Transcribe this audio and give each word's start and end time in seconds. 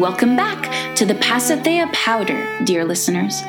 Welcome 0.00 0.34
back 0.34 0.96
to 0.96 1.04
the 1.04 1.12
Pasithea 1.12 1.92
Powder, 1.92 2.64
dear 2.64 2.86
listeners. 2.86 3.42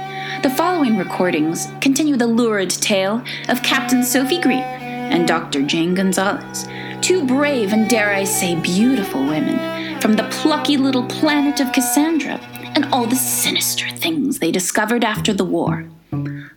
The 0.44 0.54
following 0.58 0.97
recordings 0.97 1.70
continue 1.79 2.18
the 2.18 2.28
lurid 2.28 2.72
tale 2.72 3.24
of 3.47 3.63
Captain 3.63 4.04
Sophie 4.04 4.42
Green 4.42 4.60
and 4.60 5.26
Dr. 5.26 5.62
Jane 5.62 5.96
Gonzalez, 5.96 6.67
two 6.99 7.26
brave 7.26 7.72
and, 7.72 7.90
dare 7.90 8.13
I 8.13 8.26
say, 8.26 8.56
beautiful 8.56 9.22
women 9.22 10.02
from 10.02 10.17
the 10.17 10.28
plucky 10.29 10.76
little 10.76 11.06
planet 11.06 11.62
of 11.62 11.72
Cassandra 11.72 12.38
and 12.76 12.83
all 12.94 13.06
the 13.06 13.15
sinister 13.15 13.88
things 13.88 14.40
they 14.40 14.52
discovered 14.52 15.06
after 15.06 15.31
the 15.31 15.46
war. 15.46 15.90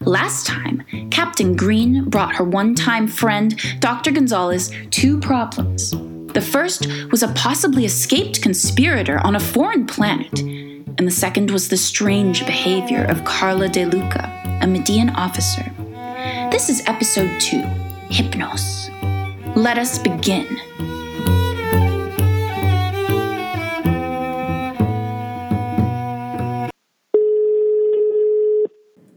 Last 0.01 0.49
time, 0.49 0.83
Captain 1.13 1.55
Green 1.55 2.11
brought 2.11 2.35
her 2.35 2.45
one 2.45 2.75
time 2.75 3.07
friend, 3.07 3.57
Dr. 3.79 4.11
Gonzalez, 4.11 4.73
two 4.91 5.21
problems. 5.21 5.95
The 6.35 6.41
first 6.41 6.89
was 7.13 7.23
a 7.23 7.29
possibly 7.29 7.85
escaped 7.85 8.43
conspirator 8.43 9.21
on 9.21 9.37
a 9.37 9.41
foreign 9.41 9.87
planet, 9.87 10.41
and 10.41 11.07
the 11.07 11.13
second 11.13 11.49
was 11.53 11.69
the 11.69 11.77
strange 11.77 12.45
behavior 12.45 13.05
of 13.05 13.25
Carla 13.25 13.69
De 13.69 13.85
Luca, 13.85 14.29
a 14.61 14.67
Medean 14.67 15.11
officer. 15.15 15.73
This 16.51 16.69
is 16.69 16.83
episode 16.89 17.41
2 17.41 17.63
Hypnos. 18.09 18.91
Let 19.55 19.79
us 19.79 20.01
begin. 20.01 20.61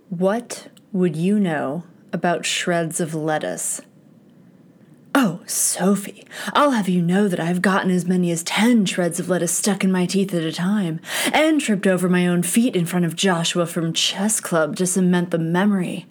What 0.09 0.67
would 0.91 1.15
you 1.15 1.39
know 1.39 1.83
about 2.13 2.45
shreds 2.45 2.99
of 2.99 3.15
lettuce? 3.15 3.81
Sophie, 5.49 6.27
I'll 6.53 6.71
have 6.71 6.89
you 6.89 7.01
know 7.01 7.27
that 7.27 7.39
I've 7.39 7.61
gotten 7.61 7.89
as 7.89 8.05
many 8.05 8.31
as 8.31 8.43
ten 8.43 8.85
shreds 8.85 9.19
of 9.19 9.29
lettuce 9.29 9.53
stuck 9.53 9.83
in 9.83 9.91
my 9.91 10.05
teeth 10.05 10.33
at 10.33 10.43
a 10.43 10.51
time, 10.51 10.99
and 11.31 11.61
tripped 11.61 11.87
over 11.87 12.09
my 12.09 12.27
own 12.27 12.43
feet 12.43 12.75
in 12.75 12.85
front 12.85 13.05
of 13.05 13.15
Joshua 13.15 13.65
from 13.65 13.93
chess 13.93 14.39
club 14.39 14.75
to 14.75 14.85
cement 14.85 15.31
the 15.31 15.37
memory. 15.37 16.05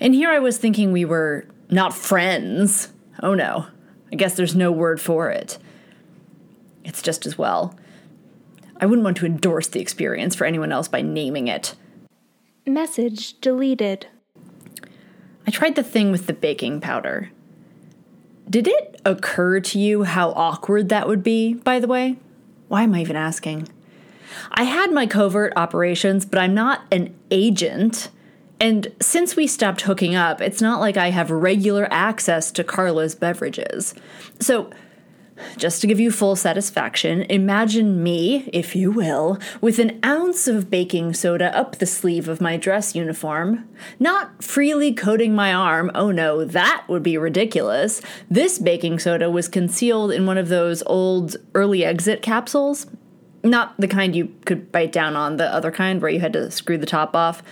And 0.00 0.14
here 0.14 0.30
I 0.30 0.40
was 0.40 0.58
thinking 0.58 0.90
we 0.90 1.04
were 1.04 1.46
not 1.70 1.94
friends. 1.94 2.92
Oh 3.22 3.34
no, 3.34 3.66
I 4.12 4.16
guess 4.16 4.34
there's 4.34 4.56
no 4.56 4.72
word 4.72 5.00
for 5.00 5.30
it. 5.30 5.58
It's 6.84 7.02
just 7.02 7.26
as 7.26 7.38
well. 7.38 7.78
I 8.78 8.86
wouldn't 8.86 9.04
want 9.04 9.16
to 9.18 9.26
endorse 9.26 9.68
the 9.68 9.80
experience 9.80 10.34
for 10.34 10.44
anyone 10.44 10.72
else 10.72 10.88
by 10.88 11.02
naming 11.02 11.46
it. 11.46 11.76
Message 12.66 13.40
deleted. 13.40 14.08
I 15.46 15.50
tried 15.50 15.76
the 15.76 15.84
thing 15.84 16.10
with 16.10 16.26
the 16.26 16.32
baking 16.32 16.80
powder. 16.80 17.30
Did 18.48 18.68
it 18.68 19.00
occur 19.04 19.60
to 19.60 19.78
you 19.78 20.04
how 20.04 20.30
awkward 20.30 20.88
that 20.90 21.08
would 21.08 21.22
be, 21.22 21.54
by 21.54 21.80
the 21.80 21.86
way? 21.88 22.16
Why 22.68 22.82
am 22.82 22.94
I 22.94 23.00
even 23.00 23.16
asking? 23.16 23.68
I 24.52 24.64
had 24.64 24.92
my 24.92 25.06
covert 25.06 25.52
operations, 25.56 26.26
but 26.26 26.38
I'm 26.38 26.54
not 26.54 26.82
an 26.90 27.14
agent. 27.30 28.10
And 28.60 28.92
since 29.00 29.36
we 29.36 29.46
stopped 29.46 29.82
hooking 29.82 30.14
up, 30.14 30.40
it's 30.40 30.60
not 30.60 30.80
like 30.80 30.96
I 30.96 31.10
have 31.10 31.30
regular 31.30 31.88
access 31.90 32.50
to 32.52 32.64
Carla's 32.64 33.14
beverages. 33.14 33.94
So, 34.40 34.70
just 35.56 35.80
to 35.80 35.86
give 35.86 36.00
you 36.00 36.10
full 36.10 36.36
satisfaction, 36.36 37.22
imagine 37.22 38.02
me, 38.02 38.48
if 38.52 38.76
you 38.76 38.90
will, 38.90 39.38
with 39.60 39.78
an 39.78 39.98
ounce 40.04 40.46
of 40.46 40.70
baking 40.70 41.14
soda 41.14 41.56
up 41.56 41.76
the 41.76 41.86
sleeve 41.86 42.28
of 42.28 42.40
my 42.40 42.56
dress 42.56 42.94
uniform, 42.94 43.68
not 43.98 44.42
freely 44.42 44.92
coating 44.92 45.34
my 45.34 45.52
arm. 45.52 45.90
Oh 45.94 46.10
no, 46.10 46.44
that 46.44 46.84
would 46.88 47.02
be 47.02 47.18
ridiculous. 47.18 48.00
This 48.30 48.58
baking 48.58 48.98
soda 48.98 49.30
was 49.30 49.48
concealed 49.48 50.12
in 50.12 50.26
one 50.26 50.38
of 50.38 50.48
those 50.48 50.82
old 50.86 51.36
early 51.54 51.84
exit 51.84 52.22
capsules. 52.22 52.86
Not 53.42 53.74
the 53.78 53.88
kind 53.88 54.16
you 54.16 54.34
could 54.46 54.72
bite 54.72 54.92
down 54.92 55.16
on, 55.16 55.36
the 55.36 55.52
other 55.52 55.70
kind 55.70 56.00
where 56.00 56.10
you 56.10 56.20
had 56.20 56.32
to 56.32 56.50
screw 56.50 56.78
the 56.78 56.86
top 56.86 57.14
off. 57.14 57.42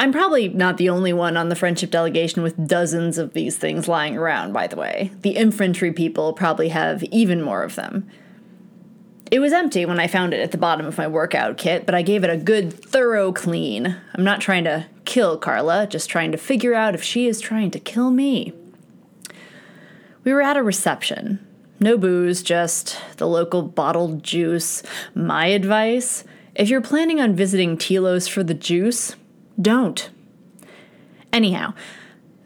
I'm 0.00 0.12
probably 0.12 0.48
not 0.48 0.78
the 0.78 0.88
only 0.88 1.12
one 1.12 1.36
on 1.36 1.50
the 1.50 1.54
friendship 1.54 1.90
delegation 1.90 2.42
with 2.42 2.66
dozens 2.66 3.18
of 3.18 3.34
these 3.34 3.58
things 3.58 3.86
lying 3.86 4.16
around, 4.16 4.54
by 4.54 4.66
the 4.66 4.76
way. 4.76 5.10
The 5.20 5.36
infantry 5.36 5.92
people 5.92 6.32
probably 6.32 6.70
have 6.70 7.04
even 7.04 7.42
more 7.42 7.62
of 7.62 7.74
them. 7.74 8.08
It 9.30 9.40
was 9.40 9.52
empty 9.52 9.84
when 9.84 10.00
I 10.00 10.06
found 10.06 10.32
it 10.32 10.40
at 10.40 10.52
the 10.52 10.56
bottom 10.58 10.86
of 10.86 10.96
my 10.96 11.06
workout 11.06 11.58
kit, 11.58 11.84
but 11.84 11.94
I 11.94 12.00
gave 12.00 12.24
it 12.24 12.30
a 12.30 12.38
good, 12.38 12.72
thorough 12.72 13.30
clean. 13.30 13.94
I'm 14.14 14.24
not 14.24 14.40
trying 14.40 14.64
to 14.64 14.86
kill 15.04 15.36
Carla, 15.36 15.86
just 15.86 16.08
trying 16.08 16.32
to 16.32 16.38
figure 16.38 16.72
out 16.72 16.94
if 16.94 17.02
she 17.02 17.26
is 17.26 17.38
trying 17.38 17.70
to 17.72 17.78
kill 17.78 18.10
me. 18.10 18.54
We 20.24 20.32
were 20.32 20.40
at 20.40 20.56
a 20.56 20.62
reception. 20.62 21.46
No 21.78 21.98
booze, 21.98 22.42
just 22.42 22.98
the 23.18 23.28
local 23.28 23.60
bottled 23.60 24.22
juice. 24.22 24.82
My 25.14 25.48
advice 25.48 26.24
if 26.54 26.68
you're 26.68 26.80
planning 26.80 27.20
on 27.20 27.34
visiting 27.34 27.78
Telos 27.78 28.26
for 28.26 28.42
the 28.42 28.54
juice, 28.54 29.14
don't. 29.60 30.10
Anyhow, 31.32 31.74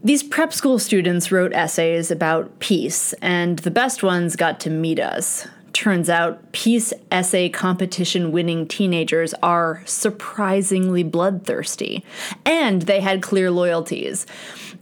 these 0.03 0.23
prep 0.23 0.53
school 0.53 0.79
students 0.79 1.33
wrote 1.33 1.55
essays 1.55 2.11
about 2.11 2.59
peace, 2.59 3.15
and 3.23 3.59
the 3.61 3.71
best 3.71 4.03
ones 4.03 4.37
got 4.37 4.61
to 4.61 4.71
meet 4.71 5.01
us. 5.01 5.49
Turns 5.73 6.09
out, 6.09 6.53
peace 6.53 6.93
essay 7.11 7.49
competition 7.49 8.31
winning 8.31 8.69
teenagers 8.69 9.35
are 9.43 9.83
surprisingly 9.87 11.03
bloodthirsty, 11.03 12.05
and 12.45 12.83
they 12.83 13.01
had 13.01 13.23
clear 13.23 13.51
loyalties. 13.51 14.25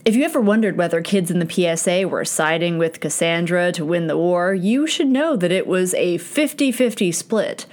If 0.05 0.15
you 0.15 0.23
ever 0.23 0.41
wondered 0.41 0.77
whether 0.77 1.01
kids 1.01 1.31
in 1.31 1.39
the 1.39 1.49
PSA 1.49 2.07
were 2.07 2.25
siding 2.25 2.77
with 2.77 2.99
Cassandra 2.99 3.71
to 3.71 3.85
win 3.85 4.07
the 4.07 4.17
war, 4.17 4.53
you 4.53 4.85
should 4.85 5.07
know 5.07 5.35
that 5.37 5.51
it 5.51 5.65
was 5.65 5.93
a 5.95 6.17
50 6.17 6.71
50 6.71 7.11
split. 7.11 7.65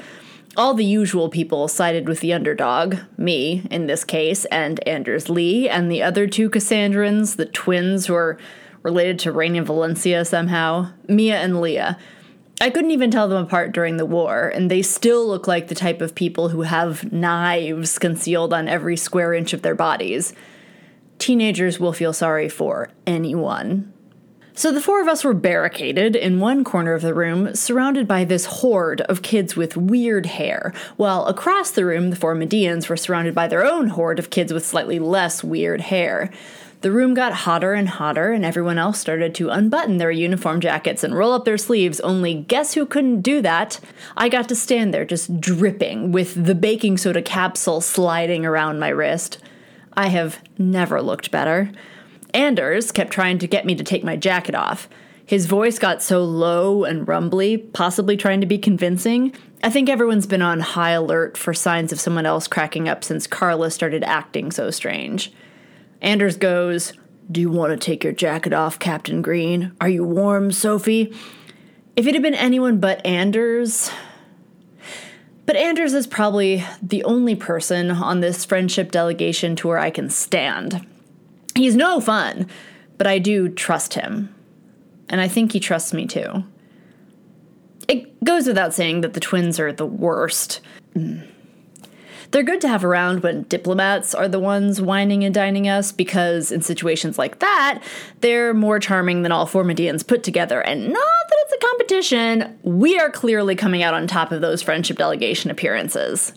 All 0.60 0.74
the 0.74 0.84
usual 0.84 1.30
people 1.30 1.68
sided 1.68 2.06
with 2.06 2.20
the 2.20 2.34
underdog, 2.34 2.98
me 3.16 3.66
in 3.70 3.86
this 3.86 4.04
case, 4.04 4.44
and 4.44 4.86
Anders 4.86 5.30
Lee, 5.30 5.70
and 5.70 5.90
the 5.90 6.02
other 6.02 6.26
two 6.26 6.50
Cassandrans, 6.50 7.36
the 7.36 7.46
twins 7.46 8.04
who 8.04 8.14
are 8.14 8.36
related 8.82 9.18
to 9.20 9.32
Reina 9.32 9.64
Valencia 9.64 10.22
somehow, 10.22 10.90
Mia 11.08 11.38
and 11.38 11.62
Leah. 11.62 11.98
I 12.60 12.68
couldn't 12.68 12.90
even 12.90 13.10
tell 13.10 13.26
them 13.26 13.42
apart 13.42 13.72
during 13.72 13.96
the 13.96 14.04
war, 14.04 14.48
and 14.48 14.70
they 14.70 14.82
still 14.82 15.26
look 15.26 15.48
like 15.48 15.68
the 15.68 15.74
type 15.74 16.02
of 16.02 16.14
people 16.14 16.50
who 16.50 16.60
have 16.60 17.10
knives 17.10 17.98
concealed 17.98 18.52
on 18.52 18.68
every 18.68 18.98
square 18.98 19.32
inch 19.32 19.54
of 19.54 19.62
their 19.62 19.74
bodies. 19.74 20.34
Teenagers 21.16 21.80
will 21.80 21.94
feel 21.94 22.12
sorry 22.12 22.50
for 22.50 22.90
anyone. 23.06 23.94
So 24.60 24.70
the 24.70 24.82
four 24.82 25.00
of 25.00 25.08
us 25.08 25.24
were 25.24 25.32
barricaded 25.32 26.14
in 26.14 26.38
one 26.38 26.64
corner 26.64 26.92
of 26.92 27.00
the 27.00 27.14
room, 27.14 27.54
surrounded 27.54 28.06
by 28.06 28.24
this 28.24 28.44
horde 28.44 29.00
of 29.00 29.22
kids 29.22 29.56
with 29.56 29.74
weird 29.74 30.26
hair, 30.26 30.74
while 30.98 31.24
across 31.24 31.70
the 31.70 31.86
room, 31.86 32.10
the 32.10 32.16
four 32.16 32.34
Medeans 32.34 32.86
were 32.86 32.96
surrounded 32.98 33.34
by 33.34 33.48
their 33.48 33.64
own 33.64 33.88
horde 33.88 34.18
of 34.18 34.28
kids 34.28 34.52
with 34.52 34.66
slightly 34.66 34.98
less 34.98 35.42
weird 35.42 35.80
hair. 35.80 36.30
The 36.82 36.92
room 36.92 37.14
got 37.14 37.32
hotter 37.32 37.72
and 37.72 37.88
hotter, 37.88 38.32
and 38.32 38.44
everyone 38.44 38.76
else 38.76 39.00
started 39.00 39.34
to 39.36 39.48
unbutton 39.48 39.96
their 39.96 40.10
uniform 40.10 40.60
jackets 40.60 41.02
and 41.02 41.16
roll 41.16 41.32
up 41.32 41.46
their 41.46 41.56
sleeves. 41.56 41.98
Only 41.98 42.34
guess 42.34 42.74
who 42.74 42.84
couldn't 42.84 43.22
do 43.22 43.40
that? 43.40 43.80
I 44.14 44.28
got 44.28 44.46
to 44.50 44.54
stand 44.54 44.92
there 44.92 45.06
just 45.06 45.40
dripping, 45.40 46.12
with 46.12 46.34
the 46.44 46.54
baking 46.54 46.98
soda 46.98 47.22
capsule 47.22 47.80
sliding 47.80 48.44
around 48.44 48.78
my 48.78 48.90
wrist. 48.90 49.38
I 49.94 50.08
have 50.08 50.38
never 50.58 51.00
looked 51.00 51.30
better. 51.30 51.72
Anders 52.34 52.92
kept 52.92 53.12
trying 53.12 53.38
to 53.38 53.46
get 53.46 53.64
me 53.64 53.74
to 53.74 53.84
take 53.84 54.04
my 54.04 54.16
jacket 54.16 54.54
off. 54.54 54.88
His 55.24 55.46
voice 55.46 55.78
got 55.78 56.02
so 56.02 56.24
low 56.24 56.84
and 56.84 57.06
rumbly, 57.06 57.56
possibly 57.56 58.16
trying 58.16 58.40
to 58.40 58.46
be 58.46 58.58
convincing. 58.58 59.32
I 59.62 59.70
think 59.70 59.88
everyone's 59.88 60.26
been 60.26 60.42
on 60.42 60.60
high 60.60 60.90
alert 60.90 61.36
for 61.36 61.54
signs 61.54 61.92
of 61.92 62.00
someone 62.00 62.26
else 62.26 62.48
cracking 62.48 62.88
up 62.88 63.04
since 63.04 63.26
Carla 63.26 63.70
started 63.70 64.02
acting 64.02 64.50
so 64.50 64.70
strange. 64.70 65.32
Anders 66.02 66.36
goes, 66.36 66.94
Do 67.30 67.40
you 67.40 67.50
want 67.50 67.70
to 67.72 67.76
take 67.76 68.02
your 68.02 68.12
jacket 68.12 68.52
off, 68.52 68.78
Captain 68.78 69.22
Green? 69.22 69.72
Are 69.80 69.88
you 69.88 70.02
warm, 70.02 70.50
Sophie? 70.50 71.14
If 71.94 72.06
it 72.06 72.14
had 72.14 72.22
been 72.22 72.34
anyone 72.34 72.80
but 72.80 73.04
Anders. 73.06 73.90
But 75.46 75.56
Anders 75.56 75.94
is 75.94 76.06
probably 76.06 76.64
the 76.82 77.04
only 77.04 77.34
person 77.34 77.90
on 77.90 78.20
this 78.20 78.44
friendship 78.44 78.90
delegation 78.90 79.56
to 79.56 79.68
where 79.68 79.78
I 79.78 79.90
can 79.90 80.08
stand. 80.08 80.86
He's 81.54 81.76
no 81.76 82.00
fun, 82.00 82.46
but 82.98 83.06
I 83.06 83.18
do 83.18 83.48
trust 83.48 83.94
him. 83.94 84.34
And 85.08 85.20
I 85.20 85.28
think 85.28 85.52
he 85.52 85.60
trusts 85.60 85.92
me 85.92 86.06
too. 86.06 86.44
It 87.88 88.22
goes 88.22 88.46
without 88.46 88.72
saying 88.72 89.00
that 89.00 89.14
the 89.14 89.20
twins 89.20 89.58
are 89.58 89.72
the 89.72 89.86
worst. 89.86 90.60
Mm. 90.94 91.26
They're 92.30 92.44
good 92.44 92.60
to 92.60 92.68
have 92.68 92.84
around 92.84 93.24
when 93.24 93.42
diplomats 93.44 94.14
are 94.14 94.28
the 94.28 94.38
ones 94.38 94.80
whining 94.80 95.24
and 95.24 95.34
dining 95.34 95.68
us 95.68 95.90
because 95.90 96.52
in 96.52 96.62
situations 96.62 97.18
like 97.18 97.40
that, 97.40 97.82
they're 98.20 98.54
more 98.54 98.78
charming 98.78 99.22
than 99.22 99.32
all 99.32 99.46
four 99.46 99.64
Medeans 99.64 100.04
put 100.04 100.22
together. 100.22 100.60
And 100.60 100.92
not 100.92 100.94
that 101.28 101.36
it's 101.40 101.54
a 101.54 101.66
competition, 101.66 102.58
we 102.62 102.98
are 102.98 103.10
clearly 103.10 103.56
coming 103.56 103.82
out 103.82 103.94
on 103.94 104.06
top 104.06 104.30
of 104.30 104.40
those 104.40 104.62
friendship 104.62 104.98
delegation 104.98 105.50
appearances. 105.50 106.32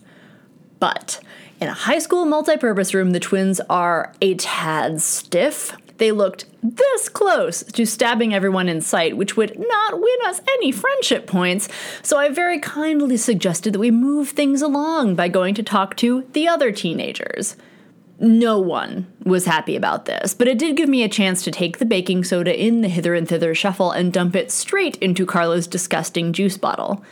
But 0.80 1.20
in 1.60 1.68
a 1.68 1.74
high 1.74 1.98
school 1.98 2.24
multi-purpose 2.24 2.94
room, 2.94 3.10
the 3.10 3.20
twins 3.20 3.60
are 3.70 4.12
a 4.20 4.34
tad 4.34 5.00
stiff. 5.00 5.76
They 5.98 6.10
looked 6.10 6.46
this 6.62 7.08
close 7.08 7.62
to 7.62 7.86
stabbing 7.86 8.34
everyone 8.34 8.68
in 8.68 8.80
sight, 8.80 9.16
which 9.16 9.36
would 9.36 9.58
not 9.58 9.94
win 9.94 10.18
us 10.26 10.40
any 10.54 10.72
friendship 10.72 11.26
points, 11.26 11.68
so 12.02 12.18
I 12.18 12.30
very 12.30 12.58
kindly 12.58 13.16
suggested 13.16 13.74
that 13.74 13.78
we 13.78 13.90
move 13.90 14.30
things 14.30 14.60
along 14.60 15.14
by 15.14 15.28
going 15.28 15.54
to 15.54 15.62
talk 15.62 15.96
to 15.98 16.26
the 16.32 16.48
other 16.48 16.72
teenagers. 16.72 17.56
No 18.18 18.58
one 18.58 19.06
was 19.24 19.44
happy 19.44 19.76
about 19.76 20.06
this, 20.06 20.34
but 20.34 20.48
it 20.48 20.58
did 20.58 20.76
give 20.76 20.88
me 20.88 21.02
a 21.02 21.08
chance 21.08 21.42
to 21.44 21.50
take 21.50 21.78
the 21.78 21.84
baking 21.84 22.24
soda 22.24 22.58
in 22.58 22.80
the 22.80 22.88
hither 22.88 23.14
and 23.14 23.28
thither 23.28 23.54
shuffle 23.54 23.90
and 23.90 24.12
dump 24.12 24.34
it 24.34 24.50
straight 24.50 24.96
into 24.96 25.26
Carla's 25.26 25.66
disgusting 25.66 26.32
juice 26.32 26.56
bottle. 26.56 27.04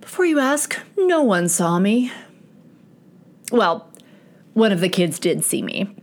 Before 0.00 0.24
you 0.24 0.38
ask, 0.38 0.78
no 0.96 1.22
one 1.22 1.48
saw 1.48 1.78
me. 1.78 2.10
Well, 3.52 3.88
one 4.54 4.72
of 4.72 4.80
the 4.80 4.88
kids 4.88 5.18
did 5.18 5.44
see 5.44 5.62
me. 5.62 5.94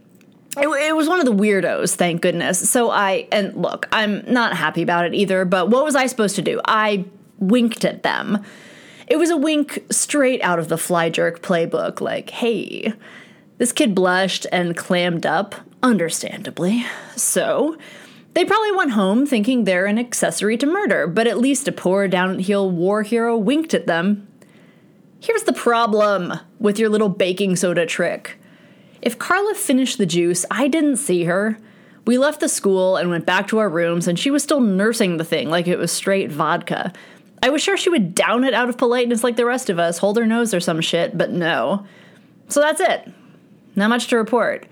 It, 0.55 0.67
it, 0.67 0.95
was 0.95 1.07
one 1.09 1.19
of 1.19 1.25
the 1.25 1.33
weirdos, 1.33 1.95
thank 1.95 2.21
goodness. 2.21 2.69
So 2.69 2.91
I, 2.91 3.27
and 3.31 3.55
look, 3.55 3.87
I'm 3.91 4.23
not 4.31 4.55
happy 4.55 4.83
about 4.83 5.05
it 5.05 5.15
either, 5.15 5.45
but 5.45 5.69
what 5.69 5.83
was 5.83 5.95
I 5.95 6.05
supposed 6.05 6.35
to 6.35 6.43
do? 6.43 6.61
I 6.65 7.05
winked 7.39 7.83
at 7.85 8.03
them. 8.03 8.43
It 9.07 9.17
was 9.17 9.31
a 9.31 9.37
wink 9.37 9.83
straight 9.89 10.41
out 10.43 10.59
of 10.59 10.67
the 10.67 10.77
fly 10.77 11.09
jerk 11.09 11.41
playbook, 11.41 12.01
like, 12.01 12.29
hey, 12.29 12.93
this 13.57 13.71
kid 13.71 13.95
blushed 13.95 14.45
and 14.51 14.77
clammed 14.77 15.25
up, 15.25 15.55
understandably. 15.81 16.85
So, 17.15 17.77
they 18.33 18.45
probably 18.45 18.71
went 18.71 18.91
home 18.91 19.25
thinking 19.25 19.63
they're 19.63 19.85
an 19.85 19.99
accessory 19.99 20.57
to 20.57 20.65
murder, 20.65 21.07
but 21.07 21.27
at 21.27 21.37
least 21.37 21.67
a 21.67 21.71
poor 21.71 22.07
downhill 22.07 22.69
war 22.69 23.03
hero 23.03 23.37
winked 23.37 23.73
at 23.73 23.87
them. 23.87 24.27
Here's 25.23 25.43
the 25.43 25.53
problem 25.53 26.33
with 26.59 26.77
your 26.77 26.89
little 26.89 27.07
baking 27.07 27.55
soda 27.55 27.85
trick. 27.85 28.37
If 29.01 29.17
Carla 29.17 29.55
finished 29.55 29.97
the 29.97 30.05
juice, 30.05 30.45
I 30.51 30.67
didn't 30.67 30.97
see 30.97 31.23
her. 31.23 31.57
We 32.05 32.17
left 32.17 32.41
the 32.41 32.49
school 32.49 32.97
and 32.97 33.09
went 33.09 33.25
back 33.25 33.47
to 33.47 33.59
our 33.59 33.69
rooms, 33.69 34.05
and 34.05 34.19
she 34.19 34.29
was 34.29 34.43
still 34.43 34.59
nursing 34.59 35.15
the 35.15 35.23
thing 35.23 35.49
like 35.49 35.65
it 35.65 35.79
was 35.79 35.93
straight 35.93 36.29
vodka. 36.29 36.91
I 37.41 37.51
was 37.51 37.61
sure 37.61 37.77
she 37.77 37.89
would 37.89 38.13
down 38.13 38.43
it 38.43 38.53
out 38.53 38.67
of 38.67 38.77
politeness 38.77 39.23
like 39.23 39.37
the 39.37 39.45
rest 39.45 39.69
of 39.69 39.79
us, 39.79 39.97
hold 39.97 40.17
her 40.17 40.25
nose 40.25 40.53
or 40.53 40.59
some 40.59 40.81
shit, 40.81 41.17
but 41.17 41.31
no. 41.31 41.87
So 42.49 42.59
that's 42.59 42.81
it. 42.81 43.09
Not 43.77 43.87
much 43.87 44.07
to 44.07 44.17
report. 44.17 44.67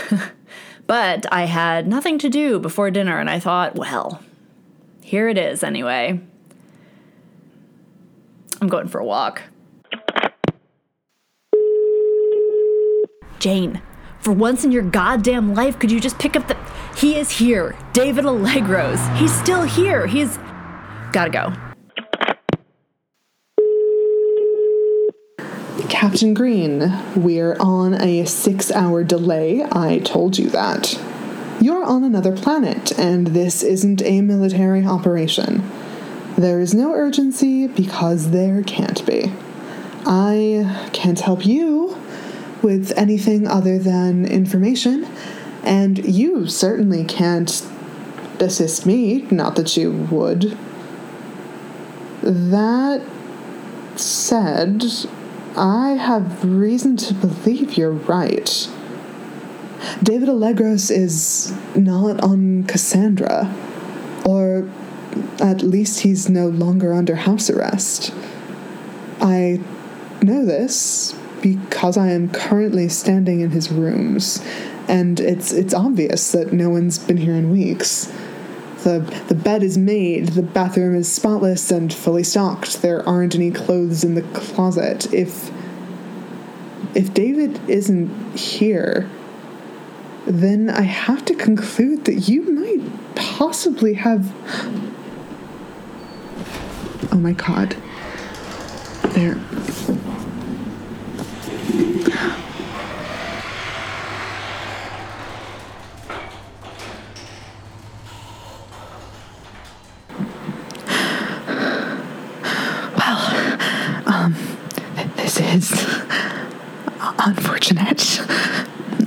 but 0.86 1.26
I 1.30 1.44
had 1.44 1.86
nothing 1.86 2.18
to 2.20 2.30
do 2.30 2.58
before 2.58 2.90
dinner, 2.90 3.20
and 3.20 3.28
I 3.28 3.38
thought, 3.38 3.74
well, 3.74 4.22
here 5.02 5.28
it 5.28 5.36
is 5.36 5.62
anyway. 5.62 6.18
I'm 8.62 8.68
going 8.68 8.88
for 8.88 8.98
a 8.98 9.04
walk. 9.04 9.42
Jane, 13.38 13.80
for 14.20 14.32
once 14.32 14.64
in 14.64 14.72
your 14.72 14.82
goddamn 14.82 15.54
life, 15.54 15.78
could 15.78 15.90
you 15.90 16.00
just 16.00 16.18
pick 16.18 16.36
up 16.36 16.48
the. 16.48 16.56
He 16.96 17.16
is 17.16 17.30
here. 17.30 17.76
David 17.92 18.24
Allegros. 18.24 19.16
He's 19.16 19.32
still 19.32 19.62
here. 19.62 20.06
He's. 20.06 20.38
Gotta 21.12 21.30
go. 21.30 21.52
Captain 25.88 26.34
Green, 26.34 26.92
we're 27.16 27.56
on 27.58 27.94
a 27.94 28.24
six 28.24 28.70
hour 28.70 29.02
delay. 29.04 29.64
I 29.64 29.98
told 30.00 30.38
you 30.38 30.50
that. 30.50 31.00
You're 31.60 31.84
on 31.84 32.04
another 32.04 32.36
planet, 32.36 32.96
and 32.98 33.28
this 33.28 33.62
isn't 33.62 34.02
a 34.02 34.20
military 34.20 34.84
operation. 34.84 35.68
There 36.36 36.60
is 36.60 36.74
no 36.74 36.92
urgency 36.92 37.66
because 37.66 38.30
there 38.30 38.62
can't 38.62 39.04
be. 39.06 39.32
I 40.06 40.88
can't 40.92 41.18
help 41.18 41.44
you 41.44 41.96
with 42.62 42.92
anything 42.96 43.46
other 43.46 43.78
than 43.78 44.24
information, 44.24 45.04
and 45.62 45.98
you 46.04 46.46
certainly 46.46 47.04
can't 47.04 47.66
assist 48.40 48.86
me, 48.86 49.22
not 49.30 49.56
that 49.56 49.76
you 49.76 49.92
would. 50.10 50.56
That 52.22 53.02
said, 53.96 54.84
I 55.56 55.90
have 55.90 56.44
reason 56.44 56.96
to 56.98 57.14
believe 57.14 57.76
you're 57.76 57.90
right. 57.90 58.68
David 60.02 60.28
Allegros 60.28 60.90
is 60.90 61.54
not 61.74 62.20
on 62.22 62.64
Cassandra, 62.64 63.54
or 64.24 64.68
at 65.40 65.62
least 65.62 66.00
he's 66.00 66.28
no 66.28 66.48
longer 66.48 66.92
under 66.92 67.14
house 67.14 67.48
arrest. 67.48 68.12
I 69.20 69.60
know 70.22 70.44
this 70.44 71.17
because 71.42 71.96
I 71.96 72.08
am 72.08 72.30
currently 72.30 72.88
standing 72.88 73.40
in 73.40 73.50
his 73.50 73.70
rooms, 73.70 74.44
and 74.88 75.20
it's 75.20 75.52
it's 75.52 75.74
obvious 75.74 76.32
that 76.32 76.52
no 76.52 76.70
one's 76.70 76.98
been 76.98 77.16
here 77.16 77.34
in 77.34 77.50
weeks. 77.50 78.12
The, 78.84 79.00
the 79.26 79.34
bed 79.34 79.64
is 79.64 79.76
made, 79.76 80.28
the 80.28 80.42
bathroom 80.42 80.94
is 80.94 81.10
spotless 81.10 81.72
and 81.72 81.92
fully 81.92 82.22
stocked. 82.22 82.80
There 82.80 83.06
aren't 83.08 83.34
any 83.34 83.50
clothes 83.50 84.04
in 84.04 84.14
the 84.14 84.22
closet. 84.22 85.12
If 85.12 85.50
if 86.94 87.12
David 87.12 87.60
isn't 87.68 88.38
here, 88.38 89.10
then 90.26 90.70
I 90.70 90.82
have 90.82 91.24
to 91.26 91.34
conclude 91.34 92.04
that 92.04 92.28
you 92.28 92.42
might 92.42 93.14
possibly 93.16 93.94
have 93.94 94.32
Oh 97.10 97.16
my 97.20 97.32
god. 97.32 97.76
There 99.14 99.38
is 115.58 115.72
unfortunate. 117.18 118.20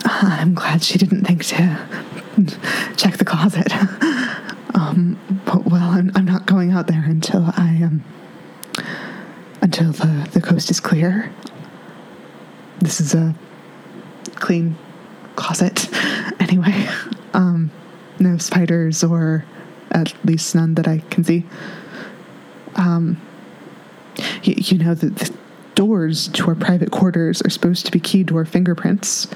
I'm 0.05 0.53
glad 0.53 0.83
she 0.83 0.97
didn't 0.97 1.25
think 1.25 1.43
to 1.61 2.95
check 2.97 3.17
the 3.17 3.25
closet. 3.25 3.71
Um, 4.73 5.19
but 5.45 5.65
well, 5.65 5.89
I'm, 5.89 6.11
I'm 6.15 6.23
not 6.23 6.45
going 6.45 6.71
out 6.71 6.87
there 6.87 7.03
until 7.05 7.43
I 7.57 7.81
um 7.83 8.03
until 9.61 9.91
the, 9.91 10.29
the 10.31 10.39
coast 10.41 10.71
is 10.71 10.79
clear. 10.79 11.29
This 12.79 13.01
is 13.01 13.13
a 13.13 13.35
clean 14.35 14.77
closet 15.35 15.89
anyway. 16.39 16.87
Um, 17.33 17.69
no 18.17 18.37
spiders 18.37 19.03
or 19.03 19.43
at 19.91 20.13
least 20.25 20.55
none 20.55 20.75
that 20.75 20.87
I 20.87 20.99
can 21.09 21.25
see. 21.25 21.45
Um, 22.75 23.21
you, 24.43 24.55
you 24.57 24.77
know 24.77 24.93
that 24.93 25.15
the, 25.15 25.35
doors 25.75 26.27
to 26.29 26.47
our 26.47 26.55
private 26.55 26.91
quarters 26.91 27.41
are 27.41 27.49
supposed 27.49 27.85
to 27.85 27.91
be 27.91 27.99
keyed 27.99 28.27
to 28.27 28.37
our 28.37 28.45
fingerprints. 28.45 29.27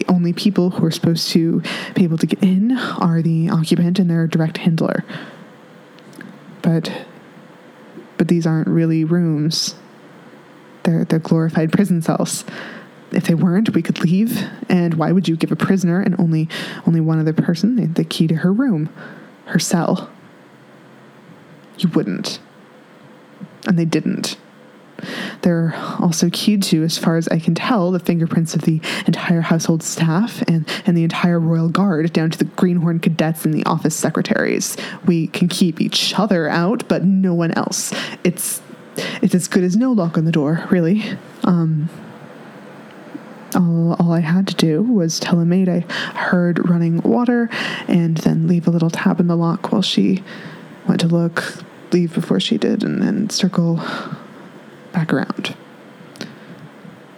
The 0.00 0.12
only 0.12 0.32
people 0.32 0.70
who 0.70 0.84
are 0.86 0.90
supposed 0.90 1.30
to 1.30 1.62
be 1.94 2.04
able 2.04 2.18
to 2.18 2.26
get 2.26 2.42
in 2.42 2.72
are 2.72 3.20
the 3.20 3.50
occupant 3.50 3.98
and 3.98 4.10
their 4.10 4.26
direct 4.26 4.58
handler. 4.58 5.04
But 6.62 6.90
but 8.16 8.28
these 8.28 8.46
aren't 8.46 8.68
really 8.68 9.04
rooms. 9.04 9.74
They're 10.84 11.04
they're 11.04 11.18
glorified 11.18 11.70
prison 11.72 12.00
cells. 12.00 12.44
If 13.12 13.24
they 13.24 13.34
weren't, 13.34 13.74
we 13.74 13.82
could 13.82 14.00
leave. 14.00 14.42
And 14.68 14.94
why 14.94 15.12
would 15.12 15.28
you 15.28 15.36
give 15.36 15.52
a 15.52 15.56
prisoner 15.56 16.00
and 16.00 16.18
only 16.18 16.48
only 16.86 17.00
one 17.00 17.18
other 17.18 17.34
person 17.34 17.92
the 17.92 18.04
key 18.04 18.26
to 18.26 18.36
her 18.36 18.52
room, 18.52 18.88
her 19.46 19.58
cell? 19.58 20.10
You 21.76 21.90
wouldn't. 21.90 22.40
And 23.66 23.78
they 23.78 23.84
didn't. 23.84 24.38
They're 25.42 25.74
also 25.98 26.30
keyed 26.30 26.62
to, 26.64 26.82
as 26.82 26.98
far 26.98 27.16
as 27.16 27.28
I 27.28 27.38
can 27.38 27.54
tell, 27.54 27.90
the 27.90 27.98
fingerprints 27.98 28.54
of 28.54 28.62
the 28.62 28.80
entire 29.06 29.40
household 29.40 29.82
staff 29.82 30.42
and, 30.42 30.68
and 30.86 30.96
the 30.96 31.04
entire 31.04 31.38
royal 31.38 31.68
guard, 31.68 32.12
down 32.12 32.30
to 32.30 32.38
the 32.38 32.44
greenhorn 32.44 33.00
cadets 33.00 33.44
and 33.44 33.54
the 33.54 33.64
office 33.64 33.96
secretaries. 33.96 34.76
We 35.06 35.28
can 35.28 35.48
keep 35.48 35.80
each 35.80 36.18
other 36.18 36.48
out, 36.48 36.86
but 36.88 37.04
no 37.04 37.34
one 37.34 37.52
else. 37.52 37.92
It's 38.24 38.62
it's 39.22 39.34
as 39.34 39.48
good 39.48 39.64
as 39.64 39.76
no 39.76 39.92
lock 39.92 40.18
on 40.18 40.24
the 40.24 40.32
door, 40.32 40.66
really. 40.70 41.02
Um, 41.44 41.88
all, 43.54 43.96
all 43.98 44.12
I 44.12 44.20
had 44.20 44.46
to 44.48 44.54
do 44.54 44.82
was 44.82 45.18
tell 45.18 45.40
a 45.40 45.44
maid 45.44 45.68
I 45.68 45.80
heard 46.14 46.68
running 46.68 47.00
water 47.02 47.48
and 47.88 48.16
then 48.18 48.46
leave 48.46 48.66
a 48.66 48.70
little 48.70 48.90
tab 48.90 49.20
in 49.20 49.26
the 49.26 49.36
lock 49.36 49.72
while 49.72 49.82
she 49.82 50.22
went 50.86 51.00
to 51.00 51.08
look, 51.08 51.64
leave 51.92 52.14
before 52.14 52.40
she 52.40 52.58
did, 52.58 52.82
and 52.84 53.02
then 53.02 53.30
circle 53.30 53.80
back 54.92 55.12
around. 55.12 55.56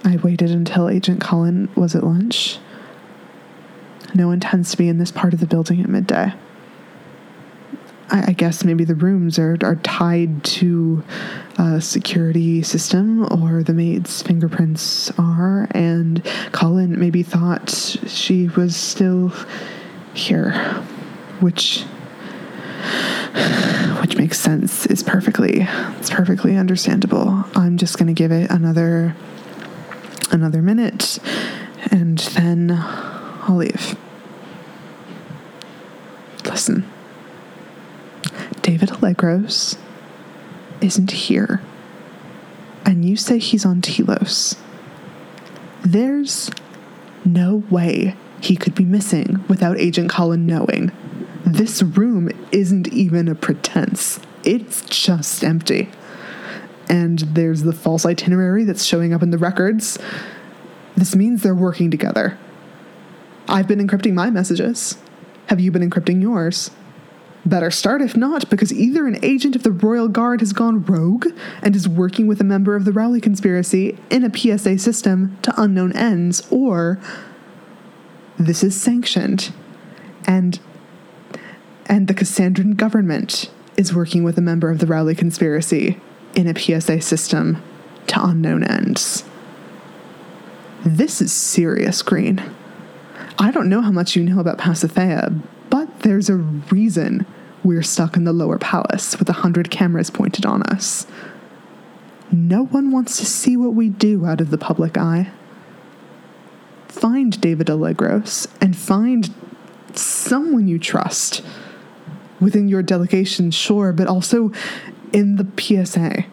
I 0.05 0.17
waited 0.17 0.51
until 0.51 0.89
Agent 0.89 1.21
Cullen 1.21 1.69
was 1.77 1.95
at 1.95 2.03
lunch. 2.03 2.59
No 4.15 4.27
one 4.27 4.41
tends 4.41 4.71
to 4.73 4.77
be 4.77 4.89
in 4.89 4.99
this 4.99 5.11
part 5.11 5.33
of 5.33 5.41
the 5.41 5.47
building 5.47 5.81
at 5.81 5.89
midday. 5.89 6.33
I, 8.11 8.25
I 8.29 8.33
guess 8.33 8.65
maybe 8.65 8.85
the 8.85 8.95
rooms 8.95 9.39
are, 9.39 9.57
are 9.63 9.77
tied 9.77 10.45
to 10.45 11.03
a 11.59 11.81
security 11.81 12.63
system 12.63 13.25
or 13.33 13.63
the 13.63 13.73
maid's 13.73 14.23
fingerprints 14.23 15.11
are, 15.19 15.67
and 15.71 16.23
Cullen 16.53 16.99
maybe 16.99 17.23
thought 17.23 17.71
she 17.71 18.49
was 18.49 18.77
still 18.77 19.33
here, 20.15 20.53
which 21.41 21.85
which 24.01 24.17
makes 24.17 24.39
sense. 24.39 24.87
Is 24.87 25.03
perfectly 25.03 25.67
it's 25.99 26.11
perfectly 26.11 26.57
understandable. 26.57 27.45
I'm 27.55 27.77
just 27.77 27.99
going 27.99 28.09
to 28.09 28.13
give 28.15 28.33
it 28.33 28.51
another 28.51 29.15
another 30.31 30.63
minute 30.63 31.19
and 31.91 32.19
then 32.19 32.71
i'll 32.73 33.57
leave. 33.57 33.97
Listen 36.45 36.89
david 38.63 38.89
allegros 38.91 39.77
isn't 40.81 41.11
here 41.11 41.61
and 42.85 43.05
you 43.05 43.17
say 43.17 43.39
he's 43.39 43.65
on 43.65 43.81
telos. 43.81 44.57
There's 45.85 46.51
no 47.25 47.63
way 47.71 48.17
he 48.41 48.57
could 48.57 48.75
be 48.75 48.85
missing 48.85 49.45
without 49.49 49.79
agent 49.79 50.11
cullen 50.11 50.47
knowing 50.47 50.91
this 51.53 51.83
room 51.83 52.31
isn't 52.51 52.89
even 52.89 53.29
a 53.29 53.35
pretense, 53.35 54.21
it's 54.45 54.83
just 54.83 55.45
empty. 55.45 55.91
And 56.89 57.21
there's 57.21 57.63
the 57.63 57.73
false 57.73 58.05
itinerary 58.05 58.65
that's 58.65 58.85
showing 58.85 59.13
up 59.13 59.23
in 59.23 59.31
the 59.31 59.39
records. 59.39 59.99
This 60.97 61.15
means 61.15 61.43
they're 61.43 61.55
working 61.55 61.91
together. 61.91 62.39
I've 63.49 63.69
been 63.69 63.87
encrypting 63.87 64.15
my 64.15 64.31
messages. 64.31 64.99
Have 65.47 65.61
you 65.61 65.71
been 65.71 65.89
encrypting 65.89 66.21
yours? 66.21 66.71
Better 67.45 67.71
start 67.71 68.03
if 68.03 68.17
not, 68.17 68.49
because 68.49 68.73
either 68.73 69.07
an 69.07 69.19
agent 69.23 69.57
of 69.57 69.63
the 69.63 69.73
Royal 69.73 70.09
Guard 70.09 70.41
has 70.41 70.53
gone 70.53 70.85
rogue 70.85 71.27
and 71.61 71.75
is 71.75 71.89
working 71.89 72.27
with 72.27 72.41
a 72.41 72.45
member 72.45 72.77
of 72.77 72.85
the 72.85 72.93
Rowley 72.93 73.21
conspiracy 73.21 73.99
in 74.11 74.25
a 74.25 74.35
PSA 74.35 74.79
system 74.79 75.39
to 75.43 75.61
unknown 75.61 75.93
ends, 75.97 76.47
or 76.51 77.01
this 78.39 78.63
is 78.63 78.81
sanctioned. 78.81 79.53
And 80.27 80.61
and 81.87 82.09
the 82.09 82.15
Cassandran 82.15 82.77
government 82.77 83.51
is 83.77 83.95
working 83.95 84.25
with 84.25 84.39
a 84.39 84.43
member 84.43 84.71
of 84.71 84.79
the 84.79 84.87
Rowley 84.87 85.15
conspiracy 85.15 86.01
in 86.35 86.47
a 86.47 86.59
PSA 86.59 87.01
system 87.01 87.63
to 88.09 88.25
unknown 88.25 88.65
ends. 88.65 89.25
This 90.85 91.21
is 91.21 91.33
serious, 91.33 92.03
Green. 92.03 92.43
I 93.39 93.51
don't 93.51 93.69
know 93.69 93.81
how 93.81 93.93
much 93.93 94.17
you 94.17 94.25
know 94.25 94.41
about 94.41 94.59
Pasithea, 94.59 95.41
but 95.71 96.01
there's 96.01 96.29
a 96.29 96.37
reason 96.37 97.27
we're 97.65 97.83
stuck 97.83 98.17
in 98.17 98.25
the 98.25 98.33
lower 98.33 98.59
palace 98.59 99.19
with 99.19 99.29
a 99.29 99.35
hundred 99.35 99.71
cameras 99.71 100.11
pointed 100.11 100.45
on 100.45 100.63
us. 100.65 101.07
No 102.31 102.65
one 102.65 102.91
wants 102.91 103.19
to 103.19 103.27
see 103.27 103.57
what 103.57 103.75
we 103.75 103.89
do 103.89 104.27
out 104.27 104.41
of 104.41 104.51
the 104.51 104.59
public 104.59 104.97
eye. 104.99 105.31
Find 106.89 107.41
David 107.41 107.69
Allegros 107.69 108.47
and 108.61 108.77
find 108.77 109.33
someone 109.95 110.67
you 110.67 110.79
trust 110.79 111.43
within 112.43 112.67
your 112.67 112.83
delegation, 112.83 113.51
sure, 113.53 113.93
but 113.93 114.09
also 114.09 114.53
in 115.13 115.37
the 115.37 115.47
PSA. 115.57 116.25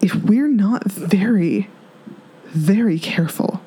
If 0.00 0.14
we're 0.14 0.48
not 0.48 0.84
very, 0.84 1.68
very 2.46 3.00
careful, 3.00 3.60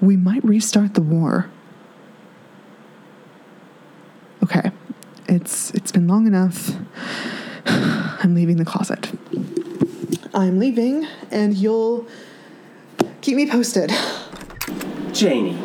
we 0.00 0.16
might 0.16 0.44
restart 0.44 0.94
the 0.94 1.02
war. 1.02 1.50
Okay, 4.42 4.70
it's 5.26 5.70
it's 5.72 5.90
been 5.90 6.06
long 6.06 6.26
enough. 6.26 6.70
I'm 7.66 8.34
leaving 8.34 8.56
the 8.56 8.64
closet. 8.64 9.10
I'm 10.32 10.58
leaving, 10.58 11.06
and 11.30 11.54
you'll 11.54 12.06
keep 13.20 13.36
me 13.36 13.50
posted. 13.50 13.90
Janie, 15.12 15.58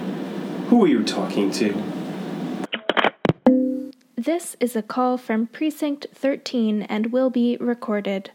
who 0.70 0.84
are 0.84 0.88
you 0.88 1.04
talking 1.04 1.52
to? 1.52 1.99
This 4.20 4.58
is 4.60 4.76
a 4.76 4.82
call 4.82 5.18
from 5.18 5.48
Precinct 5.48 6.08
13 6.14 6.82
and 6.82 7.14
will 7.14 7.30
be 7.30 7.56
recorded. 7.62 8.32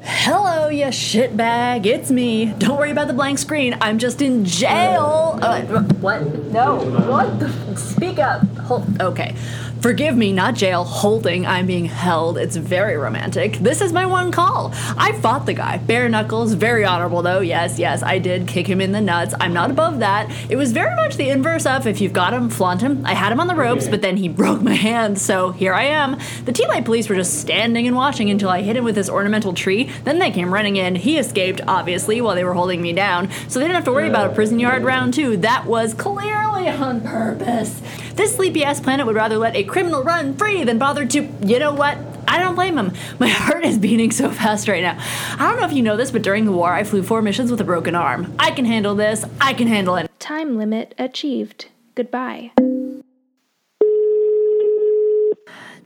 Hello, 0.00 0.68
you 0.68 0.84
shitbag. 0.86 1.84
It's 1.84 2.10
me. 2.10 2.46
Don't 2.58 2.78
worry 2.78 2.92
about 2.92 3.08
the 3.08 3.14
blank 3.14 3.38
screen. 3.38 3.76
I'm 3.80 3.98
just 3.98 4.22
in 4.22 4.44
jail. 4.44 5.38
Uh, 5.42 5.62
what? 6.00 6.22
No. 6.52 6.76
What? 7.08 7.40
The? 7.40 7.76
Speak 7.76 8.18
up. 8.18 8.46
Hold. 8.58 9.00
Okay. 9.02 9.34
Forgive 9.80 10.16
me, 10.16 10.32
not 10.32 10.56
jail, 10.56 10.82
holding. 10.82 11.46
I'm 11.46 11.66
being 11.66 11.84
held. 11.84 12.36
It's 12.36 12.56
very 12.56 12.96
romantic. 12.96 13.58
This 13.58 13.80
is 13.80 13.92
my 13.92 14.06
one 14.06 14.32
call. 14.32 14.72
I 14.74 15.12
fought 15.20 15.46
the 15.46 15.54
guy. 15.54 15.78
Bare 15.78 16.08
knuckles, 16.08 16.54
very 16.54 16.84
honorable 16.84 17.22
though. 17.22 17.38
Yes, 17.40 17.78
yes, 17.78 18.02
I 18.02 18.18
did 18.18 18.48
kick 18.48 18.66
him 18.66 18.80
in 18.80 18.90
the 18.90 19.00
nuts. 19.00 19.34
I'm 19.40 19.52
not 19.52 19.70
above 19.70 20.00
that. 20.00 20.32
It 20.50 20.56
was 20.56 20.72
very 20.72 20.96
much 20.96 21.16
the 21.16 21.28
inverse 21.28 21.64
of 21.64 21.86
if 21.86 22.00
you've 22.00 22.12
got 22.12 22.34
him, 22.34 22.50
flaunt 22.50 22.80
him. 22.80 23.06
I 23.06 23.14
had 23.14 23.30
him 23.30 23.38
on 23.38 23.46
the 23.46 23.54
ropes, 23.54 23.86
but 23.86 24.02
then 24.02 24.16
he 24.16 24.28
broke 24.38 24.60
my 24.62 24.74
hand, 24.74 25.20
so 25.20 25.52
here 25.52 25.74
I 25.74 25.84
am. 25.84 26.18
The 26.44 26.52
T 26.52 26.66
Light 26.66 26.84
police 26.84 27.08
were 27.08 27.14
just 27.14 27.40
standing 27.40 27.86
and 27.86 27.94
watching 27.94 28.30
until 28.30 28.48
I 28.48 28.62
hit 28.62 28.76
him 28.76 28.82
with 28.82 28.96
this 28.96 29.08
ornamental 29.08 29.52
tree. 29.52 29.87
Then 30.04 30.18
they 30.18 30.30
came 30.30 30.52
running 30.52 30.76
in. 30.76 30.96
He 30.96 31.18
escaped, 31.18 31.60
obviously, 31.66 32.20
while 32.20 32.34
they 32.34 32.44
were 32.44 32.54
holding 32.54 32.82
me 32.82 32.92
down, 32.92 33.30
so 33.48 33.58
they 33.58 33.64
didn't 33.64 33.76
have 33.76 33.84
to 33.84 33.92
worry 33.92 34.08
about 34.08 34.30
a 34.30 34.34
prison 34.34 34.58
yard 34.58 34.84
round 34.84 35.14
two. 35.14 35.36
That 35.36 35.66
was 35.66 35.94
clearly 35.94 36.68
on 36.68 37.00
purpose. 37.00 37.80
This 38.14 38.34
sleepy 38.34 38.64
ass 38.64 38.80
planet 38.80 39.06
would 39.06 39.16
rather 39.16 39.36
let 39.36 39.54
a 39.56 39.64
criminal 39.64 40.02
run 40.02 40.36
free 40.36 40.64
than 40.64 40.78
bother 40.78 41.06
to. 41.06 41.28
You 41.42 41.58
know 41.58 41.72
what? 41.72 41.98
I 42.26 42.38
don't 42.38 42.54
blame 42.54 42.76
him. 42.76 42.92
My 43.18 43.28
heart 43.28 43.64
is 43.64 43.78
beating 43.78 44.10
so 44.10 44.30
fast 44.30 44.68
right 44.68 44.82
now. 44.82 44.98
I 45.38 45.48
don't 45.50 45.60
know 45.60 45.66
if 45.66 45.72
you 45.72 45.82
know 45.82 45.96
this, 45.96 46.10
but 46.10 46.22
during 46.22 46.44
the 46.44 46.52
war, 46.52 46.72
I 46.72 46.84
flew 46.84 47.02
four 47.02 47.22
missions 47.22 47.50
with 47.50 47.60
a 47.60 47.64
broken 47.64 47.94
arm. 47.94 48.34
I 48.38 48.50
can 48.50 48.64
handle 48.64 48.94
this. 48.94 49.24
I 49.40 49.54
can 49.54 49.66
handle 49.66 49.96
it. 49.96 50.10
Time 50.18 50.58
limit 50.58 50.94
achieved. 50.98 51.66
Goodbye. 51.94 52.52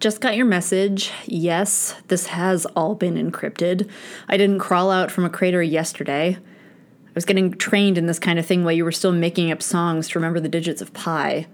Just 0.03 0.21
got 0.21 0.37
your 0.37 0.45
message. 0.45 1.11
Yes, 1.25 1.95
this 2.09 2.27
has 2.27 2.67
all 2.77 2.95
been 2.95 3.15
encrypted. 3.15 3.89
I 4.29 4.37
didn't 4.37 4.59
crawl 4.59 4.91
out 4.91 5.11
from 5.11 5.25
a 5.25 5.31
crater 5.31 5.63
yesterday. 5.63 6.37
I 6.37 7.11
was 7.15 7.25
getting 7.25 7.55
trained 7.55 7.97
in 7.97 8.05
this 8.05 8.19
kind 8.19 8.39
of 8.39 8.45
thing 8.45 8.65
while 8.65 8.73
you 8.73 8.85
were 8.85 8.93
still 8.93 9.13
making 9.13 9.51
up 9.51 9.63
songs 9.63 10.09
to 10.09 10.19
remember 10.19 10.41
the 10.41 10.49
digits 10.51 10.83
of 10.83 10.93
pi 10.93 11.47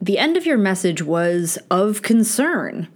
the 0.00 0.18
end 0.18 0.36
of 0.36 0.46
your 0.46 0.58
message 0.58 1.02
was 1.02 1.58
of 1.70 2.02
concern. 2.02 2.88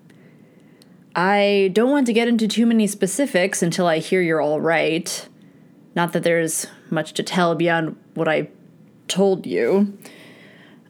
I 1.14 1.70
don't 1.72 1.90
want 1.90 2.06
to 2.06 2.12
get 2.12 2.28
into 2.28 2.48
too 2.48 2.64
many 2.64 2.86
specifics 2.86 3.62
until 3.62 3.86
I 3.86 3.98
hear 3.98 4.22
you're 4.22 4.40
all 4.40 4.60
right. 4.60 5.28
Not 5.94 6.12
that 6.12 6.22
there's 6.22 6.66
much 6.90 7.12
to 7.14 7.22
tell 7.22 7.54
beyond 7.54 7.96
what 8.14 8.28
I 8.28 8.48
told 9.08 9.46
you. 9.46 9.98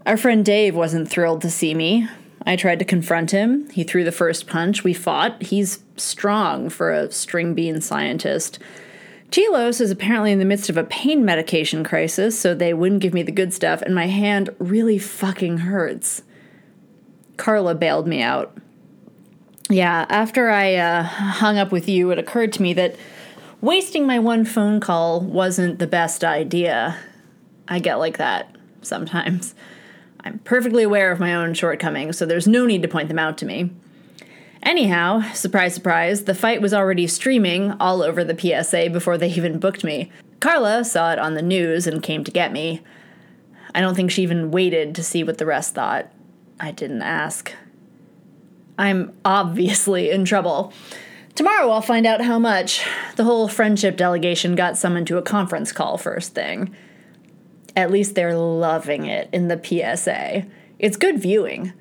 Our 0.06 0.16
friend 0.16 0.44
Dave 0.44 0.76
wasn't 0.76 1.08
thrilled 1.08 1.42
to 1.42 1.50
see 1.50 1.74
me. 1.74 2.08
I 2.44 2.56
tried 2.56 2.78
to 2.80 2.84
confront 2.84 3.30
him. 3.30 3.68
He 3.70 3.84
threw 3.84 4.04
the 4.04 4.12
first 4.12 4.46
punch. 4.46 4.84
We 4.84 4.94
fought. 4.94 5.42
He's 5.42 5.82
strong 5.96 6.68
for 6.68 6.90
a 6.90 7.10
string 7.10 7.54
bean 7.54 7.80
scientist. 7.80 8.58
Telos 9.30 9.80
is 9.80 9.90
apparently 9.90 10.30
in 10.30 10.38
the 10.38 10.44
midst 10.44 10.68
of 10.68 10.76
a 10.76 10.84
pain 10.84 11.24
medication 11.24 11.84
crisis, 11.84 12.38
so 12.38 12.54
they 12.54 12.74
wouldn't 12.74 13.00
give 13.00 13.14
me 13.14 13.22
the 13.22 13.32
good 13.32 13.54
stuff, 13.54 13.80
and 13.80 13.94
my 13.94 14.06
hand 14.06 14.50
really 14.58 14.98
fucking 14.98 15.58
hurts. 15.58 16.22
Carla 17.38 17.74
bailed 17.74 18.06
me 18.06 18.20
out. 18.20 18.54
Yeah, 19.70 20.04
after 20.10 20.50
I 20.50 20.74
uh, 20.74 21.02
hung 21.02 21.56
up 21.56 21.72
with 21.72 21.88
you, 21.88 22.10
it 22.10 22.18
occurred 22.18 22.52
to 22.54 22.62
me 22.62 22.74
that 22.74 22.96
wasting 23.62 24.06
my 24.06 24.18
one 24.18 24.44
phone 24.44 24.80
call 24.80 25.22
wasn't 25.22 25.78
the 25.78 25.86
best 25.86 26.24
idea. 26.24 26.98
I 27.68 27.78
get 27.78 27.94
like 27.94 28.18
that 28.18 28.54
sometimes. 28.82 29.54
I'm 30.24 30.38
perfectly 30.40 30.82
aware 30.82 31.10
of 31.10 31.20
my 31.20 31.34
own 31.34 31.54
shortcomings, 31.54 32.16
so 32.16 32.26
there's 32.26 32.46
no 32.46 32.66
need 32.66 32.82
to 32.82 32.88
point 32.88 33.08
them 33.08 33.18
out 33.18 33.38
to 33.38 33.46
me. 33.46 33.70
Anyhow, 34.62 35.22
surprise, 35.32 35.74
surprise, 35.74 36.24
the 36.24 36.34
fight 36.34 36.62
was 36.62 36.72
already 36.72 37.08
streaming 37.08 37.72
all 37.80 38.02
over 38.02 38.22
the 38.22 38.38
PSA 38.38 38.90
before 38.90 39.18
they 39.18 39.28
even 39.34 39.58
booked 39.58 39.82
me. 39.82 40.12
Carla 40.40 40.84
saw 40.84 41.12
it 41.12 41.18
on 41.18 41.34
the 41.34 41.42
news 41.42 41.86
and 41.86 42.02
came 42.02 42.24
to 42.24 42.30
get 42.30 42.52
me. 42.52 42.80
I 43.74 43.80
don't 43.80 43.94
think 43.94 44.10
she 44.10 44.22
even 44.22 44.50
waited 44.50 44.94
to 44.94 45.02
see 45.02 45.24
what 45.24 45.38
the 45.38 45.46
rest 45.46 45.74
thought. 45.74 46.12
I 46.60 46.70
didn't 46.70 47.02
ask. 47.02 47.52
I'm 48.78 49.12
obviously 49.24 50.10
in 50.10 50.24
trouble. 50.24 50.72
Tomorrow 51.34 51.70
I'll 51.70 51.82
find 51.82 52.06
out 52.06 52.20
how 52.20 52.38
much. 52.38 52.84
The 53.16 53.24
whole 53.24 53.48
friendship 53.48 53.96
delegation 53.96 54.54
got 54.54 54.76
summoned 54.76 55.06
to 55.08 55.18
a 55.18 55.22
conference 55.22 55.72
call 55.72 55.98
first 55.98 56.34
thing. 56.34 56.74
At 57.76 57.90
least 57.90 58.14
they're 58.14 58.36
loving 58.36 59.06
it 59.06 59.28
in 59.32 59.48
the 59.48 59.60
PSA. 59.62 60.46
It's 60.78 60.96
good 60.96 61.18
viewing. 61.18 61.72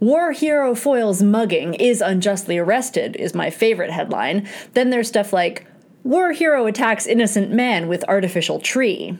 War 0.00 0.32
hero 0.32 0.74
foils 0.74 1.22
mugging 1.22 1.74
is 1.74 2.00
unjustly 2.00 2.58
arrested 2.58 3.16
is 3.16 3.34
my 3.34 3.50
favorite 3.50 3.90
headline. 3.90 4.48
Then 4.74 4.90
there's 4.90 5.08
stuff 5.08 5.32
like 5.32 5.66
War 6.04 6.32
hero 6.32 6.66
attacks 6.66 7.06
innocent 7.06 7.52
man 7.52 7.86
with 7.86 8.04
artificial 8.08 8.58
tree. 8.58 9.16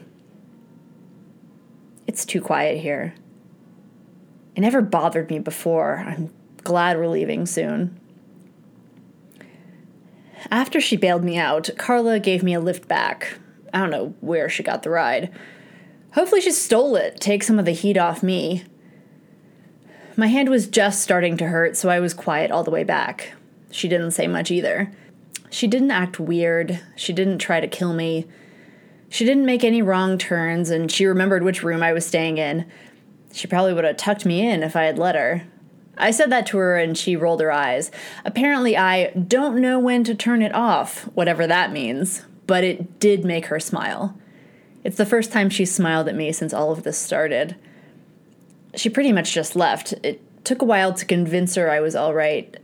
It's 2.07 2.25
too 2.25 2.41
quiet 2.41 2.81
here. 2.81 3.15
It 4.55 4.61
never 4.61 4.81
bothered 4.81 5.29
me 5.29 5.39
before. 5.39 6.03
I'm 6.05 6.33
glad 6.63 6.97
we're 6.97 7.07
leaving 7.07 7.45
soon. 7.45 7.99
After 10.51 10.81
she 10.81 10.97
bailed 10.97 11.23
me 11.23 11.37
out, 11.37 11.69
Carla 11.77 12.19
gave 12.19 12.43
me 12.43 12.53
a 12.53 12.59
lift 12.59 12.89
back. 12.89 13.39
I 13.73 13.79
don't 13.79 13.89
know 13.89 14.13
where 14.19 14.49
she 14.49 14.61
got 14.61 14.83
the 14.83 14.89
ride. 14.89 15.31
Hopefully, 16.13 16.41
she 16.41 16.51
stole 16.51 16.95
it, 16.95 17.19
take 17.19 17.43
some 17.43 17.59
of 17.59 17.65
the 17.65 17.71
heat 17.71 17.97
off 17.97 18.21
me. 18.23 18.63
My 20.15 20.27
hand 20.27 20.49
was 20.49 20.67
just 20.67 21.01
starting 21.01 21.37
to 21.37 21.47
hurt, 21.47 21.75
so 21.75 21.89
I 21.89 21.99
was 21.99 22.13
quiet 22.13 22.51
all 22.51 22.63
the 22.63 22.71
way 22.71 22.83
back. 22.83 23.33
She 23.71 23.87
didn't 23.87 24.11
say 24.11 24.27
much 24.27 24.51
either. 24.51 24.91
She 25.49 25.67
didn't 25.67 25.91
act 25.91 26.19
weird. 26.19 26.79
She 26.95 27.13
didn't 27.13 27.39
try 27.39 27.59
to 27.59 27.67
kill 27.67 27.93
me. 27.93 28.27
She 29.09 29.25
didn't 29.25 29.45
make 29.45 29.63
any 29.63 29.81
wrong 29.81 30.17
turns, 30.17 30.69
and 30.69 30.91
she 30.91 31.05
remembered 31.05 31.43
which 31.43 31.63
room 31.63 31.81
I 31.81 31.93
was 31.93 32.05
staying 32.05 32.37
in. 32.37 32.65
She 33.31 33.47
probably 33.47 33.73
would 33.73 33.83
have 33.83 33.97
tucked 33.97 34.25
me 34.25 34.47
in 34.47 34.61
if 34.61 34.75
I 34.75 34.83
had 34.83 34.99
let 34.99 35.15
her. 35.15 35.43
I 35.97 36.11
said 36.11 36.31
that 36.31 36.47
to 36.47 36.57
her 36.57 36.77
and 36.77 36.97
she 36.97 37.15
rolled 37.15 37.41
her 37.41 37.51
eyes. 37.51 37.91
Apparently, 38.25 38.75
I 38.75 39.11
don't 39.11 39.61
know 39.61 39.79
when 39.79 40.03
to 40.05 40.15
turn 40.15 40.41
it 40.41 40.53
off, 40.53 41.03
whatever 41.13 41.45
that 41.47 41.71
means, 41.71 42.23
but 42.47 42.63
it 42.63 42.99
did 42.99 43.25
make 43.25 43.47
her 43.47 43.59
smile. 43.59 44.17
It's 44.83 44.97
the 44.97 45.05
first 45.05 45.31
time 45.31 45.49
she 45.49 45.65
smiled 45.65 46.07
at 46.07 46.15
me 46.15 46.31
since 46.31 46.53
all 46.53 46.71
of 46.71 46.83
this 46.83 46.97
started. 46.97 47.55
She 48.75 48.89
pretty 48.89 49.11
much 49.11 49.33
just 49.33 49.55
left. 49.55 49.93
It 50.03 50.21
took 50.43 50.61
a 50.61 50.65
while 50.65 50.93
to 50.93 51.05
convince 51.05 51.55
her 51.55 51.69
I 51.69 51.79
was 51.79 51.95
all 51.95 52.13
right. 52.13 52.55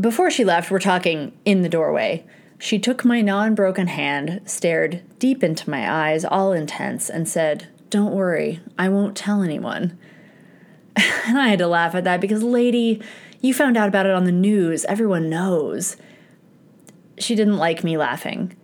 Before 0.00 0.30
she 0.30 0.44
left, 0.44 0.70
we're 0.70 0.78
talking 0.78 1.32
in 1.44 1.62
the 1.62 1.68
doorway. 1.68 2.24
She 2.58 2.78
took 2.78 3.04
my 3.04 3.20
non 3.20 3.54
broken 3.54 3.86
hand, 3.86 4.40
stared 4.44 5.02
deep 5.18 5.44
into 5.44 5.68
my 5.68 5.90
eyes, 5.90 6.24
all 6.24 6.52
intense, 6.52 7.10
and 7.10 7.28
said, 7.28 7.68
Don't 7.90 8.14
worry, 8.14 8.60
I 8.78 8.88
won't 8.88 9.16
tell 9.16 9.42
anyone. 9.42 9.98
And 11.26 11.36
I 11.36 11.48
had 11.48 11.58
to 11.58 11.66
laugh 11.66 11.96
at 11.96 12.04
that 12.04 12.20
because, 12.20 12.44
lady, 12.44 13.02
you 13.40 13.52
found 13.52 13.76
out 13.76 13.88
about 13.88 14.06
it 14.06 14.12
on 14.12 14.24
the 14.24 14.32
news. 14.32 14.84
Everyone 14.84 15.28
knows. 15.28 15.96
She 17.18 17.34
didn't 17.34 17.56
like 17.56 17.82
me 17.82 17.96
laughing. 17.96 18.56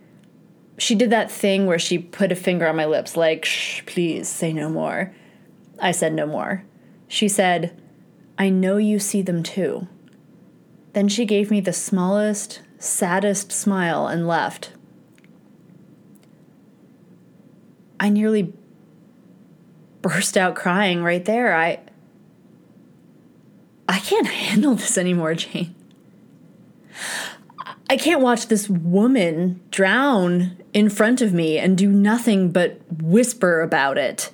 She 0.77 0.95
did 0.95 1.09
that 1.11 1.31
thing 1.31 1.65
where 1.65 1.79
she 1.79 1.97
put 1.97 2.31
a 2.31 2.35
finger 2.35 2.67
on 2.67 2.75
my 2.75 2.85
lips, 2.85 3.15
like, 3.15 3.45
shh, 3.45 3.81
please 3.85 4.27
say 4.27 4.51
no 4.53 4.69
more. 4.69 5.13
I 5.79 5.91
said 5.91 6.13
no 6.13 6.25
more. 6.25 6.63
She 7.07 7.27
said, 7.27 7.79
I 8.37 8.49
know 8.49 8.77
you 8.77 8.99
see 8.99 9.21
them 9.21 9.43
too. 9.43 9.87
Then 10.93 11.07
she 11.07 11.25
gave 11.25 11.51
me 11.51 11.59
the 11.59 11.73
smallest, 11.73 12.61
saddest 12.77 13.51
smile 13.51 14.07
and 14.07 14.27
left. 14.27 14.71
I 17.99 18.09
nearly 18.09 18.53
burst 20.01 20.37
out 20.37 20.55
crying 20.55 21.03
right 21.03 21.23
there. 21.23 21.55
I 21.55 21.79
I 23.87 23.99
can't 23.99 24.27
handle 24.27 24.75
this 24.75 24.97
anymore, 24.97 25.35
Jane. 25.35 25.75
I 27.89 27.97
can't 27.97 28.21
watch 28.21 28.47
this 28.47 28.69
woman 28.69 29.61
drown 29.71 30.57
in 30.73 30.89
front 30.89 31.21
of 31.21 31.33
me 31.33 31.57
and 31.57 31.77
do 31.77 31.89
nothing 31.89 32.51
but 32.51 32.79
whisper 33.01 33.61
about 33.61 33.97
it. 33.97 34.31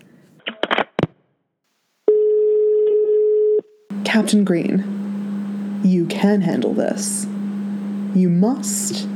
Captain 4.05 4.43
Green, 4.43 5.81
you 5.83 6.05
can 6.07 6.41
handle 6.41 6.73
this. 6.73 7.25
You 8.15 8.29
must, 8.29 9.07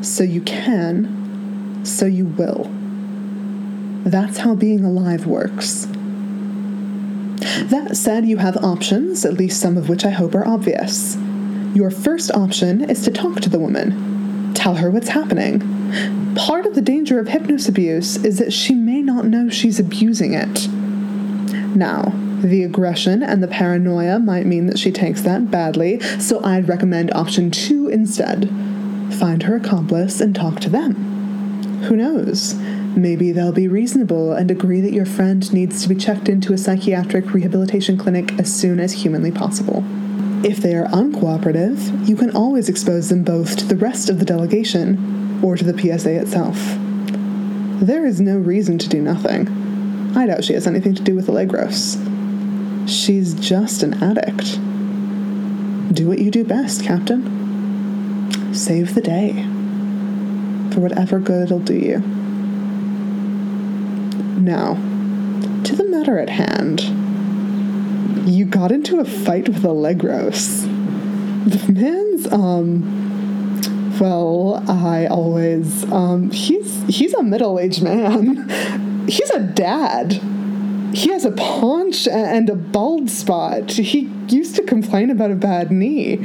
so 0.00 0.22
you 0.22 0.40
can, 0.42 1.84
so 1.84 2.06
you 2.06 2.26
will. 2.26 2.70
That's 4.04 4.38
how 4.38 4.54
being 4.54 4.84
alive 4.84 5.26
works. 5.26 5.86
That 7.64 7.96
said, 7.96 8.26
you 8.26 8.36
have 8.36 8.56
options, 8.58 9.24
at 9.24 9.34
least 9.34 9.60
some 9.60 9.76
of 9.76 9.88
which 9.88 10.04
I 10.04 10.10
hope 10.10 10.34
are 10.34 10.46
obvious. 10.46 11.16
Your 11.74 11.90
first 11.90 12.30
option 12.32 12.88
is 12.88 13.02
to 13.02 13.10
talk 13.10 13.40
to 13.40 13.48
the 13.48 13.58
woman, 13.58 14.54
tell 14.54 14.76
her 14.76 14.90
what's 14.90 15.08
happening. 15.08 15.77
Part 16.36 16.66
of 16.66 16.74
the 16.74 16.82
danger 16.82 17.18
of 17.18 17.28
hypnosis 17.28 17.68
abuse 17.68 18.16
is 18.16 18.38
that 18.38 18.52
she 18.52 18.74
may 18.74 19.02
not 19.02 19.24
know 19.24 19.48
she's 19.48 19.80
abusing 19.80 20.34
it. 20.34 20.68
Now, 21.74 22.12
the 22.42 22.62
aggression 22.62 23.22
and 23.22 23.42
the 23.42 23.48
paranoia 23.48 24.18
might 24.18 24.46
mean 24.46 24.66
that 24.66 24.78
she 24.78 24.92
takes 24.92 25.22
that 25.22 25.50
badly, 25.50 26.00
so 26.20 26.42
I'd 26.44 26.68
recommend 26.68 27.12
option 27.12 27.50
two 27.50 27.88
instead. 27.88 28.48
Find 29.18 29.42
her 29.42 29.56
accomplice 29.56 30.20
and 30.20 30.34
talk 30.34 30.60
to 30.60 30.70
them. 30.70 30.94
Who 31.84 31.96
knows? 31.96 32.54
Maybe 32.96 33.32
they'll 33.32 33.52
be 33.52 33.68
reasonable 33.68 34.32
and 34.32 34.50
agree 34.50 34.80
that 34.80 34.92
your 34.92 35.06
friend 35.06 35.52
needs 35.52 35.82
to 35.82 35.88
be 35.88 35.94
checked 35.94 36.28
into 36.28 36.52
a 36.52 36.58
psychiatric 36.58 37.32
rehabilitation 37.32 37.96
clinic 37.96 38.38
as 38.38 38.52
soon 38.52 38.80
as 38.80 38.92
humanly 38.92 39.32
possible. 39.32 39.84
If 40.44 40.58
they 40.58 40.74
are 40.76 40.86
uncooperative, 40.86 42.08
you 42.08 42.14
can 42.16 42.30
always 42.36 42.68
expose 42.68 43.08
them 43.08 43.24
both 43.24 43.56
to 43.56 43.66
the 43.66 43.76
rest 43.76 44.08
of 44.08 44.18
the 44.20 44.24
delegation 44.24 45.17
or 45.42 45.56
to 45.56 45.64
the 45.64 45.78
PSA 45.78 46.20
itself. 46.20 46.56
There 47.80 48.06
is 48.06 48.20
no 48.20 48.36
reason 48.36 48.78
to 48.78 48.88
do 48.88 49.00
nothing. 49.00 49.48
I 50.16 50.26
doubt 50.26 50.44
she 50.44 50.54
has 50.54 50.66
anything 50.66 50.94
to 50.94 51.02
do 51.02 51.14
with 51.14 51.28
Allegros. 51.28 51.98
She's 52.88 53.34
just 53.34 53.82
an 53.82 54.02
addict. 54.02 54.58
Do 55.94 56.08
what 56.08 56.18
you 56.18 56.30
do 56.30 56.44
best, 56.44 56.82
Captain. 56.82 58.54
Save 58.54 58.94
the 58.94 59.00
day. 59.00 59.32
For 60.72 60.80
whatever 60.80 61.18
good 61.20 61.44
it'll 61.44 61.60
do 61.60 61.74
you. 61.74 61.98
Now, 64.40 64.74
to 65.64 65.76
the 65.76 65.84
matter 65.84 66.18
at 66.18 66.30
hand. 66.30 66.80
You 68.28 68.44
got 68.44 68.72
into 68.72 69.00
a 69.00 69.04
fight 69.04 69.48
with 69.48 69.62
Allegros. 69.62 70.62
The 71.44 71.72
man's, 71.72 72.26
um, 72.32 72.97
well, 74.00 74.62
I 74.68 75.06
always, 75.06 75.84
um, 75.92 76.30
he's, 76.30 76.82
he's 76.88 77.14
a 77.14 77.22
middle-aged 77.22 77.82
man. 77.82 79.06
He's 79.08 79.30
a 79.30 79.40
dad. 79.40 80.20
He 80.92 81.10
has 81.10 81.24
a 81.24 81.32
paunch 81.32 82.06
and 82.06 82.50
a 82.50 82.54
bald 82.54 83.10
spot. 83.10 83.70
He 83.72 84.10
used 84.28 84.56
to 84.56 84.62
complain 84.62 85.10
about 85.10 85.30
a 85.30 85.34
bad 85.34 85.70
knee. 85.70 86.18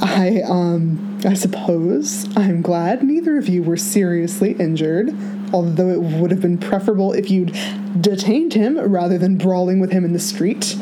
I, 0.00 0.42
um, 0.46 1.20
I 1.24 1.34
suppose 1.34 2.26
I'm 2.36 2.62
glad 2.62 3.02
neither 3.02 3.38
of 3.38 3.48
you 3.48 3.62
were 3.62 3.76
seriously 3.76 4.52
injured 4.52 5.14
although 5.52 5.88
it 5.88 6.00
would 6.00 6.30
have 6.30 6.40
been 6.40 6.58
preferable 6.58 7.12
if 7.12 7.30
you'd 7.30 7.56
detained 8.00 8.54
him 8.54 8.78
rather 8.78 9.18
than 9.18 9.38
brawling 9.38 9.80
with 9.80 9.92
him 9.92 10.04
in 10.04 10.12
the 10.12 10.18
street. 10.18 10.76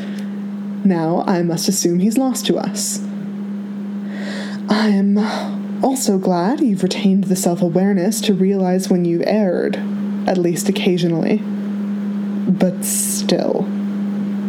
Now 0.84 1.24
I 1.26 1.42
must 1.42 1.68
assume 1.68 2.00
he's 2.00 2.18
lost 2.18 2.46
to 2.46 2.56
us. 2.58 3.00
I 4.68 4.88
am 4.88 5.18
also 5.84 6.16
glad 6.16 6.60
you've 6.60 6.82
retained 6.82 7.24
the 7.24 7.36
self 7.36 7.60
awareness 7.60 8.20
to 8.22 8.32
realize 8.34 8.88
when 8.88 9.04
you've 9.04 9.26
erred, 9.26 9.76
at 10.26 10.38
least 10.38 10.68
occasionally. 10.68 11.36
But 11.36 12.84
still, 12.84 13.66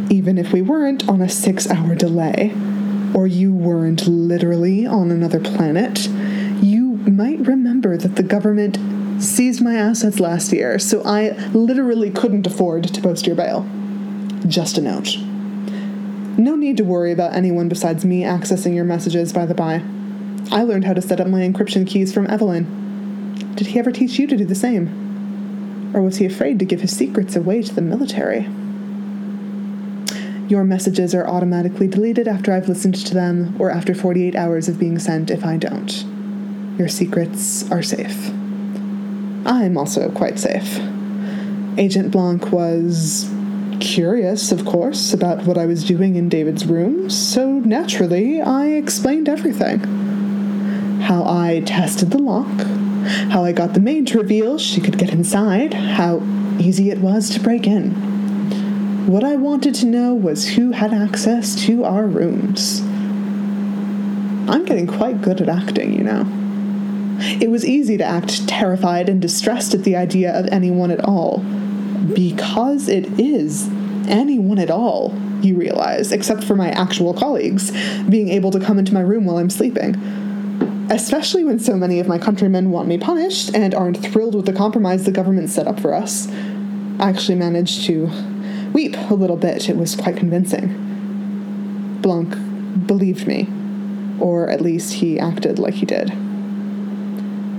even 0.09 0.37
if 0.37 0.53
we 0.53 0.61
weren't 0.61 1.07
on 1.09 1.21
a 1.21 1.27
six 1.27 1.69
hour 1.69 1.93
delay, 1.93 2.53
or 3.13 3.27
you 3.27 3.53
weren't 3.53 4.07
literally 4.07 4.85
on 4.85 5.11
another 5.11 5.39
planet, 5.39 6.07
you 6.61 6.95
might 7.05 7.39
remember 7.41 7.97
that 7.97 8.15
the 8.15 8.23
government 8.23 8.77
seized 9.21 9.61
my 9.61 9.75
assets 9.75 10.19
last 10.21 10.53
year, 10.53 10.79
so 10.79 11.03
I 11.03 11.31
literally 11.49 12.11
couldn't 12.11 12.47
afford 12.47 12.85
to 12.85 13.01
post 13.01 13.27
your 13.27 13.35
bail. 13.35 13.67
Just 14.47 14.77
a 14.77 14.81
note. 14.81 15.17
No 16.37 16.55
need 16.55 16.77
to 16.77 16.83
worry 16.83 17.11
about 17.11 17.33
anyone 17.33 17.67
besides 17.69 18.05
me 18.05 18.23
accessing 18.23 18.73
your 18.73 18.83
messages, 18.85 19.33
by 19.33 19.45
the 19.45 19.53
by. 19.53 19.83
I 20.51 20.63
learned 20.63 20.85
how 20.85 20.93
to 20.93 21.01
set 21.01 21.19
up 21.19 21.27
my 21.27 21.41
encryption 21.41 21.87
keys 21.87 22.13
from 22.13 22.27
Evelyn. 22.27 23.53
Did 23.55 23.67
he 23.67 23.79
ever 23.79 23.91
teach 23.91 24.19
you 24.19 24.27
to 24.27 24.37
do 24.37 24.45
the 24.45 24.55
same? 24.55 25.91
Or 25.93 26.01
was 26.01 26.17
he 26.17 26.25
afraid 26.25 26.59
to 26.59 26.65
give 26.65 26.81
his 26.81 26.95
secrets 26.95 27.35
away 27.35 27.61
to 27.61 27.73
the 27.73 27.81
military? 27.81 28.47
Your 30.47 30.63
messages 30.63 31.15
are 31.15 31.27
automatically 31.27 31.87
deleted 31.87 32.27
after 32.27 32.53
I've 32.53 32.69
listened 32.69 32.95
to 32.95 33.13
them, 33.13 33.55
or 33.57 33.71
after 33.71 33.95
48 33.95 34.35
hours 34.35 34.67
of 34.67 34.77
being 34.77 34.99
sent 34.99 35.31
if 35.31 35.43
I 35.43 35.57
don't. 35.57 36.05
Your 36.77 36.87
secrets 36.87 37.69
are 37.71 37.81
safe. 37.81 38.29
I'm 39.47 39.77
also 39.77 40.11
quite 40.11 40.37
safe. 40.37 40.79
Agent 41.77 42.11
Blanc 42.11 42.51
was 42.51 43.27
curious, 43.79 44.51
of 44.51 44.65
course, 44.65 45.13
about 45.13 45.45
what 45.45 45.57
I 45.57 45.65
was 45.65 45.83
doing 45.83 46.15
in 46.15 46.29
David's 46.29 46.65
room, 46.65 47.09
so 47.09 47.59
naturally 47.59 48.41
I 48.41 48.67
explained 48.67 49.27
everything. 49.27 50.04
How 51.05 51.23
I 51.23 51.61
tested 51.67 52.09
the 52.09 52.17
lock, 52.17 52.61
how 53.29 53.43
I 53.43 53.51
got 53.51 53.75
the 53.75 53.79
maid 53.79 54.07
to 54.07 54.17
reveal 54.17 54.57
she 54.57 54.81
could 54.81 54.97
get 54.97 55.11
inside, 55.11 55.71
how 55.75 56.23
easy 56.57 56.89
it 56.89 56.97
was 56.97 57.29
to 57.29 57.39
break 57.39 57.67
in. 57.67 57.91
What 59.05 59.23
I 59.23 59.35
wanted 59.35 59.75
to 59.75 59.85
know 59.85 60.15
was 60.15 60.49
who 60.49 60.71
had 60.71 60.91
access 60.91 61.53
to 61.67 61.83
our 61.83 62.07
rooms. 62.07 62.81
I'm 64.49 64.65
getting 64.65 64.87
quite 64.87 65.21
good 65.21 65.41
at 65.41 65.47
acting, 65.47 65.93
you 65.93 66.03
know. 66.03 66.25
It 67.39 67.51
was 67.51 67.63
easy 67.63 67.97
to 67.97 68.03
act 68.03 68.47
terrified 68.47 69.07
and 69.07 69.21
distressed 69.21 69.75
at 69.75 69.83
the 69.83 69.95
idea 69.95 70.33
of 70.33 70.47
anyone 70.47 70.89
at 70.89 71.05
all. 71.05 71.37
Because 72.15 72.89
it 72.89 73.19
is 73.19 73.69
anyone 74.07 74.57
at 74.57 74.71
all, 74.71 75.13
you 75.43 75.55
realize, 75.55 76.11
except 76.11 76.43
for 76.43 76.55
my 76.55 76.71
actual 76.71 77.13
colleagues, 77.13 77.71
being 78.09 78.29
able 78.29 78.49
to 78.49 78.59
come 78.59 78.79
into 78.79 78.91
my 78.91 79.01
room 79.01 79.25
while 79.25 79.37
I'm 79.37 79.51
sleeping. 79.51 80.23
Especially 80.89 81.43
when 81.43 81.59
so 81.59 81.75
many 81.75 81.99
of 81.99 82.07
my 82.07 82.17
countrymen 82.17 82.71
want 82.71 82.87
me 82.87 82.97
punished 82.97 83.55
and 83.55 83.73
aren't 83.73 83.97
thrilled 83.97 84.35
with 84.35 84.45
the 84.45 84.53
compromise 84.53 85.05
the 85.05 85.11
government 85.11 85.49
set 85.49 85.67
up 85.67 85.79
for 85.79 85.93
us. 85.93 86.27
I 86.99 87.09
actually 87.09 87.35
managed 87.35 87.85
to 87.85 88.09
weep 88.71 88.95
a 89.09 89.13
little 89.13 89.37
bit. 89.37 89.67
It 89.69 89.77
was 89.77 89.95
quite 89.95 90.17
convincing. 90.17 91.97
Blanc 92.01 92.35
believed 92.87 93.25
me, 93.25 93.47
or 94.19 94.49
at 94.49 94.61
least 94.61 94.93
he 94.95 95.19
acted 95.19 95.57
like 95.57 95.75
he 95.75 95.85
did. 95.85 96.11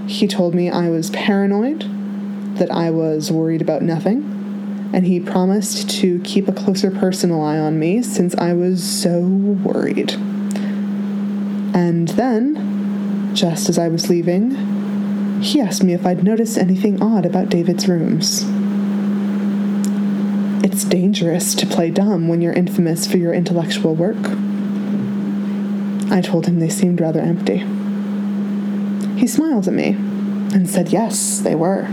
He 0.07 0.29
told 0.29 0.55
me 0.55 0.71
I 0.71 0.89
was 0.89 1.11
paranoid, 1.11 1.85
that 2.59 2.71
I 2.71 2.91
was 2.91 3.31
worried 3.33 3.61
about 3.61 3.83
nothing, 3.83 4.91
and 4.93 5.07
he 5.07 5.21
promised 5.21 5.91
to 6.01 6.21
keep 6.21 6.49
a 6.49 6.53
closer 6.53 6.91
personal 6.91 7.43
eye 7.43 7.59
on 7.59 7.79
me 7.79 8.03
since 8.03 8.35
I 8.37 8.53
was 8.53 8.83
so 8.83 9.21
worried. 9.21 10.13
And 11.75 12.09
then, 12.09 12.66
just 13.37 13.69
as 13.69 13.79
I 13.79 13.89
was 13.89 14.09
leaving, 14.09 15.43
he 15.43 15.61
asked 15.61 15.85
me 15.85 15.93
if 15.93 16.07
I'd 16.07 16.25
noticed 16.25 16.57
anything 16.57 17.03
odd 17.03 17.27
about 17.27 17.51
David's 17.51 17.87
rooms. 17.87 18.45
It's 20.65 20.85
dangerous 20.85 21.55
to 21.57 21.67
play 21.67 21.91
dumb 21.91 22.29
when 22.29 22.41
you're 22.41 22.55
infamous 22.55 23.07
for 23.07 23.19
your 23.19 23.35
intellectual 23.35 23.95
work. 23.95 24.17
I 26.11 26.23
told 26.23 26.47
him 26.47 26.61
they 26.61 26.71
seemed 26.71 26.99
rather 26.99 27.21
empty. 27.21 27.59
He 29.21 29.27
smiled 29.27 29.69
at 29.69 29.75
me 29.75 29.91
and 30.55 30.69
said 30.69 30.89
yes, 30.89 31.41
they 31.41 31.55
were. 31.55 31.85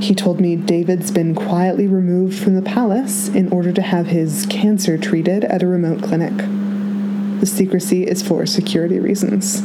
He 0.00 0.14
told 0.14 0.40
me 0.40 0.56
David's 0.56 1.10
been 1.10 1.34
quietly 1.34 1.86
removed 1.86 2.38
from 2.38 2.54
the 2.54 2.62
palace 2.62 3.28
in 3.28 3.48
order 3.50 3.72
to 3.72 3.82
have 3.82 4.08
his 4.08 4.44
cancer 4.50 4.98
treated 4.98 5.44
at 5.44 5.62
a 5.62 5.66
remote 5.66 6.02
clinic. 6.02 6.36
The 7.40 7.46
secrecy 7.46 8.06
is 8.06 8.22
for 8.22 8.44
security 8.44 9.00
reasons. 9.00 9.62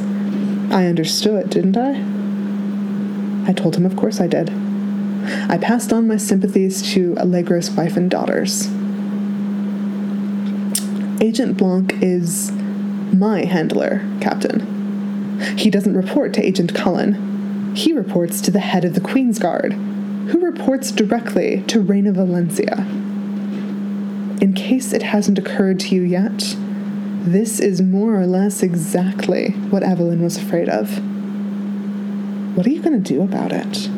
I 0.72 0.86
understood, 0.86 1.50
didn't 1.50 1.78
I? 1.78 3.50
I 3.50 3.54
told 3.54 3.76
him, 3.76 3.86
of 3.86 3.96
course 3.96 4.22
I 4.22 4.28
did. 4.28 4.52
I 5.50 5.58
passed 5.58 5.92
on 5.92 6.08
my 6.08 6.18
sympathies 6.18 6.82
to 6.94 7.16
Allegros' 7.16 7.76
wife 7.76 7.98
and 7.98 8.10
daughters. 8.10 8.68
Agent 11.22 11.58
Blanc 11.58 11.94
is 12.02 12.52
my 13.14 13.46
handler, 13.46 14.08
Captain. 14.22 15.38
He 15.58 15.70
doesn't 15.70 15.98
report 15.98 16.34
to 16.36 16.46
Agent 16.46 16.76
Cullen. 16.76 17.74
He 17.76 17.92
reports 17.92 18.40
to 18.42 18.52
the 18.52 18.60
head 18.60 18.86
of 18.86 18.94
the 18.94 19.02
Queen's 19.02 19.40
Guard, 19.40 19.74
who 19.74 20.40
reports 20.40 20.92
directly 20.92 21.64
to 21.68 21.82
Reina 21.82 22.12
Valencia. 22.12 22.86
In 24.42 24.54
case 24.56 24.94
it 24.94 25.02
hasn't 25.02 25.40
occurred 25.40 25.80
to 25.82 25.96
you 25.96 26.04
yet, 26.04 26.56
this 27.24 27.60
is 27.60 27.82
more 27.82 28.20
or 28.20 28.26
less 28.26 28.64
exactly 28.64 29.52
what 29.70 29.84
Evelyn 29.84 30.22
was 30.22 30.38
afraid 30.38 30.70
of. 30.70 30.90
What 32.56 32.66
are 32.66 32.70
you 32.70 32.82
going 32.82 33.02
to 33.02 33.14
do 33.14 33.22
about 33.22 33.52
it? 33.52 33.90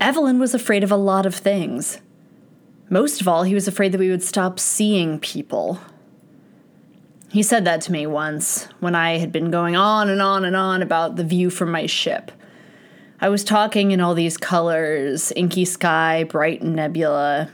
Evelyn 0.00 0.38
was 0.38 0.54
afraid 0.54 0.82
of 0.82 0.90
a 0.90 0.96
lot 0.96 1.26
of 1.26 1.34
things. 1.34 1.98
Most 2.88 3.20
of 3.20 3.28
all, 3.28 3.42
he 3.42 3.54
was 3.54 3.68
afraid 3.68 3.92
that 3.92 3.98
we 3.98 4.10
would 4.10 4.22
stop 4.22 4.58
seeing 4.58 5.20
people. 5.20 5.78
He 7.30 7.42
said 7.42 7.64
that 7.64 7.80
to 7.82 7.92
me 7.92 8.06
once 8.06 8.66
when 8.80 8.94
I 8.94 9.18
had 9.18 9.30
been 9.30 9.50
going 9.50 9.76
on 9.76 10.08
and 10.08 10.20
on 10.20 10.44
and 10.44 10.56
on 10.56 10.82
about 10.82 11.16
the 11.16 11.24
view 11.24 11.50
from 11.50 11.70
my 11.70 11.86
ship. 11.86 12.32
I 13.20 13.28
was 13.28 13.44
talking 13.44 13.90
in 13.90 14.00
all 14.00 14.14
these 14.14 14.36
colors 14.36 15.32
inky 15.36 15.64
sky, 15.64 16.24
bright 16.24 16.62
nebula. 16.62 17.50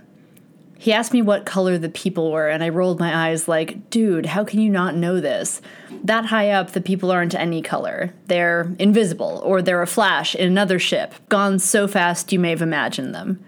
He 0.79 0.93
asked 0.93 1.13
me 1.13 1.23
what 1.23 1.47
color 1.47 1.79
the 1.79 1.89
people 1.89 2.31
were, 2.31 2.49
and 2.49 2.63
I 2.63 2.69
rolled 2.69 3.01
my 3.01 3.29
eyes 3.29 3.49
like, 3.49 3.89
dude, 3.89 4.27
how 4.27 4.45
can 4.45 4.61
you 4.61 4.71
not 4.71 4.95
know 4.95 5.21
this? 5.21 5.63
That 6.05 6.27
high 6.27 6.51
up, 6.51 6.73
the 6.73 6.81
people 6.81 7.11
aren't 7.11 7.35
any 7.35 7.63
color. 7.63 8.13
They're 8.27 8.75
invisible, 8.79 9.41
or 9.45 9.63
they're 9.63 9.83
a 9.83 9.87
flash 9.87 10.35
in 10.35 10.47
another 10.47 10.79
ship, 10.79 11.15
gone 11.29 11.59
so 11.59 11.89
fast 11.89 12.33
you 12.33 12.39
may 12.39 12.51
have 12.51 12.63
imagined 12.63 13.15
them. 13.15 13.45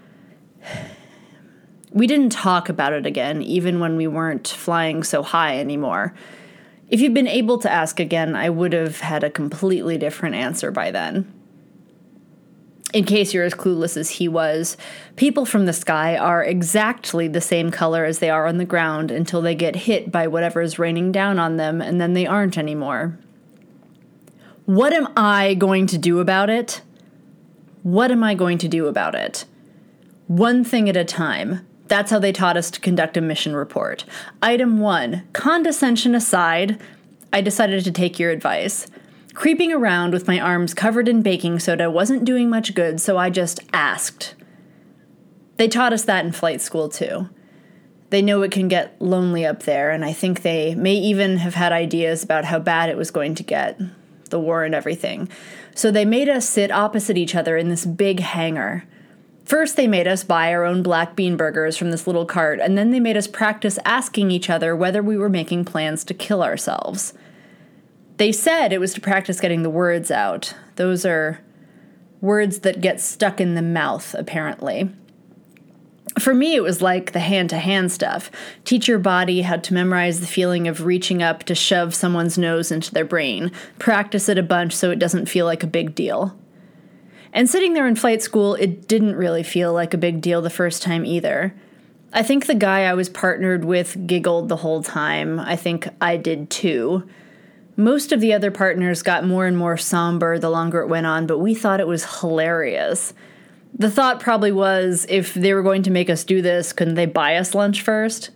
We 1.91 2.07
didn't 2.07 2.33
talk 2.33 2.69
about 2.69 2.93
it 2.93 3.07
again, 3.07 3.41
even 3.41 3.81
when 3.81 3.97
we 3.97 4.07
weren't 4.07 4.47
flying 4.47 5.03
so 5.03 5.23
high 5.23 5.59
anymore. 5.59 6.14
If 6.91 7.01
you'd 7.01 7.14
been 7.14 7.27
able 7.27 7.59
to 7.59 7.73
ask 7.73 7.99
again, 7.99 8.37
I 8.37 8.51
would 8.51 8.75
have 8.75 9.01
had 9.01 9.25
a 9.25 9.31
completely 9.31 9.97
different 9.97 10.35
answer 10.35 10.71
by 10.71 10.91
then. 10.91 11.33
In 12.94 13.05
case 13.05 13.35
you're 13.35 13.44
as 13.44 13.53
clueless 13.53 13.98
as 13.98 14.11
he 14.11 14.29
was, 14.29 14.79
people 15.16 15.44
from 15.44 15.66
the 15.66 15.74
sky 15.74 16.16
are 16.16 16.42
exactly 16.42 17.29
the 17.29 17.40
same 17.40 17.70
color 17.70 18.07
as 18.07 18.18
they 18.18 18.31
are 18.31 18.46
on 18.46 18.57
the 18.57 18.64
ground 18.64 19.11
until 19.11 19.42
they 19.42 19.55
get 19.55 19.77
hit 19.77 20.11
by 20.11 20.27
whatever 20.27 20.62
is 20.62 20.79
raining 20.79 21.12
down 21.12 21.38
on 21.38 21.59
them, 21.59 21.83
and 21.83 22.01
then 22.01 22.14
they 22.14 22.27
aren't 22.27 22.57
anymore. 22.57 23.18
What 24.64 24.94
am 24.94 25.09
I 25.16 25.53
going 25.55 25.87
to 25.88 25.98
do 25.98 26.18
about 26.20 26.48
it? 26.48 26.81
What 27.83 28.11
am 28.11 28.24
I 28.24 28.35
going 28.35 28.57
to 28.59 28.68
do 28.68 28.87
about 28.87 29.14
it? 29.14 29.44
One 30.27 30.64
thing 30.64 30.88
at 30.88 30.96
a 30.96 31.05
time. 31.05 31.66
That's 31.88 32.11
how 32.11 32.18
they 32.18 32.33
taught 32.33 32.59
us 32.59 32.70
to 32.72 32.81
conduct 32.81 33.16
a 33.16 33.22
mission 33.22 33.57
report. 33.57 34.05
Item 34.42 34.79
one 34.79 35.24
condescension 35.33 36.14
aside, 36.14 36.79
I 37.33 37.40
decided 37.40 37.85
to 37.85 37.92
take 37.92 38.18
your 38.18 38.31
advice. 38.31 38.87
Creeping 39.38 39.72
around 39.72 40.12
with 40.12 40.27
my 40.27 40.40
arms 40.40 40.74
covered 40.74 41.07
in 41.07 41.22
baking 41.22 41.61
soda 41.61 41.88
wasn't 41.88 42.24
doing 42.24 42.51
much 42.51 42.74
good, 42.74 43.01
so 43.01 43.16
I 43.16 43.31
just 43.31 43.61
asked. 43.72 44.35
They 45.59 45.68
taught 45.68 45.92
us 45.92 46.03
that 46.07 46.24
in 46.24 46.33
flight 46.33 46.61
school, 46.61 46.88
too. 46.88 47.29
They 48.11 48.20
know 48.20 48.42
it 48.42 48.51
can 48.51 48.66
get 48.66 49.01
lonely 49.01 49.46
up 49.46 49.62
there, 49.62 49.92
and 49.92 50.05
I 50.05 50.12
think 50.12 50.42
they 50.42 50.74
may 50.74 50.94
even 50.94 51.37
have 51.37 51.55
had 51.55 51.70
ideas 51.70 52.24
about 52.24 52.46
how 52.46 52.59
bad 52.59 52.90
it 52.90 52.96
was 52.96 53.12
going 53.12 53.37
to 53.37 53.44
get 53.44 53.81
the 54.31 54.40
war 54.40 54.64
and 54.64 54.74
everything. 54.74 55.29
So 55.72 55.92
they 55.92 56.05
made 56.05 56.29
us 56.29 56.48
sit 56.48 56.72
opposite 56.72 57.16
each 57.16 57.37
other 57.37 57.57
in 57.57 57.68
this 57.68 57.87
big 57.87 58.18
hangar. 58.18 58.87
First, 59.44 59.77
they 59.77 59.87
made 59.87 60.09
us 60.09 60.24
buy 60.24 60.53
our 60.53 60.64
own 60.64 60.83
black 60.83 61.14
bean 61.14 61.37
burgers 61.37 61.77
from 61.77 61.92
this 61.92 62.09
little 62.09 62.27
cart, 62.27 62.59
and 62.59 62.77
then 62.77 62.90
they 62.90 62.98
made 62.98 63.16
us 63.16 63.29
practice 63.29 63.79
asking 63.85 64.33
each 64.33 64.51
other 64.51 64.74
whether 64.74 65.01
we 65.01 65.16
were 65.16 65.29
making 65.29 65.64
plans 65.64 66.03
to 66.07 66.12
kill 66.12 66.42
ourselves. 66.42 67.14
They 68.19 68.33
said 68.33 68.73
it 68.73 68.81
was 68.81 68.95
to 68.95 69.01
practice 69.01 69.41
getting 69.41 69.63
the 69.63 69.71
words 69.71 70.11
out. 70.11 70.55
Those 70.75 71.07
are 71.07 71.41
words 72.21 72.61
that 72.61 72.81
get 72.81 73.01
stuck 73.01 73.41
in 73.41 73.55
the 73.55 73.63
mouth, 73.63 74.13
apparently. 74.19 74.91
For 76.19 76.35
me, 76.35 76.57
it 76.57 76.63
was 76.65 76.83
like 76.83 77.13
the 77.13 77.21
hand 77.21 77.51
to 77.51 77.59
hand 77.59 77.93
stuff. 77.93 78.29
Teach 78.65 78.89
your 78.89 78.99
body 78.99 79.43
how 79.43 79.59
to 79.59 79.75
memorize 79.75 80.19
the 80.19 80.27
feeling 80.27 80.67
of 80.67 80.85
reaching 80.85 81.23
up 81.23 81.45
to 81.45 81.55
shove 81.55 81.95
someone's 81.95 82.37
nose 82.37 82.73
into 82.73 82.93
their 82.93 83.05
brain. 83.05 83.53
Practice 83.79 84.29
it 84.29 84.37
a 84.37 84.43
bunch 84.43 84.75
so 84.75 84.91
it 84.91 84.99
doesn't 84.99 85.27
feel 85.27 85.47
like 85.47 85.63
a 85.63 85.69
big 85.69 85.95
deal. 85.95 86.37
And 87.33 87.49
sitting 87.49 87.75
there 87.75 87.87
in 87.87 87.95
flight 87.95 88.21
school, 88.21 88.57
it 88.57 88.89
didn't 88.89 89.15
really 89.15 89.45
feel 89.45 89.73
like 89.73 89.95
a 89.95 89.99
big 89.99 90.21
deal 90.21 90.43
the 90.43 90.51
first 90.51 90.83
time 90.83 91.07
either. 91.07 91.55
I 92.13 92.25
think 92.25 92.47
the 92.47 92.55
guy 92.57 92.85
I 92.85 92.95
was 92.95 93.09
partnered 93.09 93.65
with 93.65 94.09
giggled 94.09 94.49
the 94.49 94.57
whole 94.57 94.83
time. 94.83 95.39
I 95.39 95.55
think 95.55 95.89
I 96.01 96.17
did 96.17 96.51
too. 96.51 97.09
Most 97.79 98.11
of 98.11 98.21
the 98.21 98.33
other 98.33 98.51
partners 98.51 99.05
got 99.05 99.25
more 99.25 99.47
and 99.47 99.57
more 99.57 99.77
somber 99.77 100.37
the 100.37 100.51
longer 100.51 100.81
it 100.81 100.88
went 100.88 101.07
on, 101.07 101.29
but 101.29 101.38
we 101.38 101.55
thought 101.55 101.79
it 101.79 101.87
was 101.87 102.19
hilarious. 102.21 103.14
The 103.73 103.88
thought 103.88 104.19
probably 104.19 104.51
was 104.51 105.07
if 105.09 105.33
they 105.33 105.55
were 105.55 105.62
going 105.62 105.85
to 105.85 105.91
make 105.93 106.11
us 106.11 106.25
do 106.25 106.43
this, 106.43 106.73
couldn't 106.73 106.97
they 106.97 107.07
buy 107.07 107.37
us 107.37 107.55
lunch 107.55 107.81
first? 107.81 108.31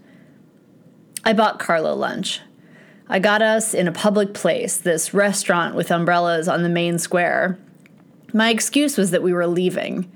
I 1.24 1.32
bought 1.32 1.58
Carla 1.58 1.92
lunch. 1.92 2.38
I 3.08 3.18
got 3.18 3.42
us 3.42 3.74
in 3.74 3.88
a 3.88 3.92
public 3.92 4.32
place, 4.32 4.76
this 4.76 5.12
restaurant 5.12 5.74
with 5.74 5.90
umbrellas 5.90 6.46
on 6.46 6.62
the 6.62 6.68
main 6.68 7.00
square. 7.00 7.58
My 8.32 8.50
excuse 8.50 8.96
was 8.96 9.10
that 9.10 9.24
we 9.24 9.32
were 9.32 9.48
leaving. 9.48 10.08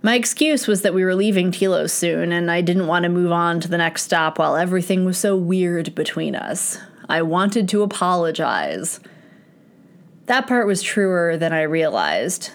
My 0.00 0.14
excuse 0.14 0.68
was 0.68 0.82
that 0.82 0.94
we 0.94 1.02
were 1.02 1.16
leaving 1.16 1.50
Telos 1.50 1.92
soon, 1.92 2.30
and 2.30 2.48
I 2.52 2.60
didn't 2.60 2.86
want 2.86 3.02
to 3.02 3.08
move 3.08 3.32
on 3.32 3.58
to 3.60 3.68
the 3.68 3.78
next 3.78 4.04
stop 4.04 4.38
while 4.38 4.54
everything 4.54 5.04
was 5.04 5.18
so 5.18 5.36
weird 5.36 5.92
between 5.96 6.36
us. 6.36 6.78
I 7.08 7.22
wanted 7.22 7.68
to 7.68 7.82
apologize. 7.82 9.00
That 10.26 10.46
part 10.46 10.66
was 10.66 10.82
truer 10.82 11.36
than 11.36 11.52
I 11.52 11.62
realized. 11.62 12.50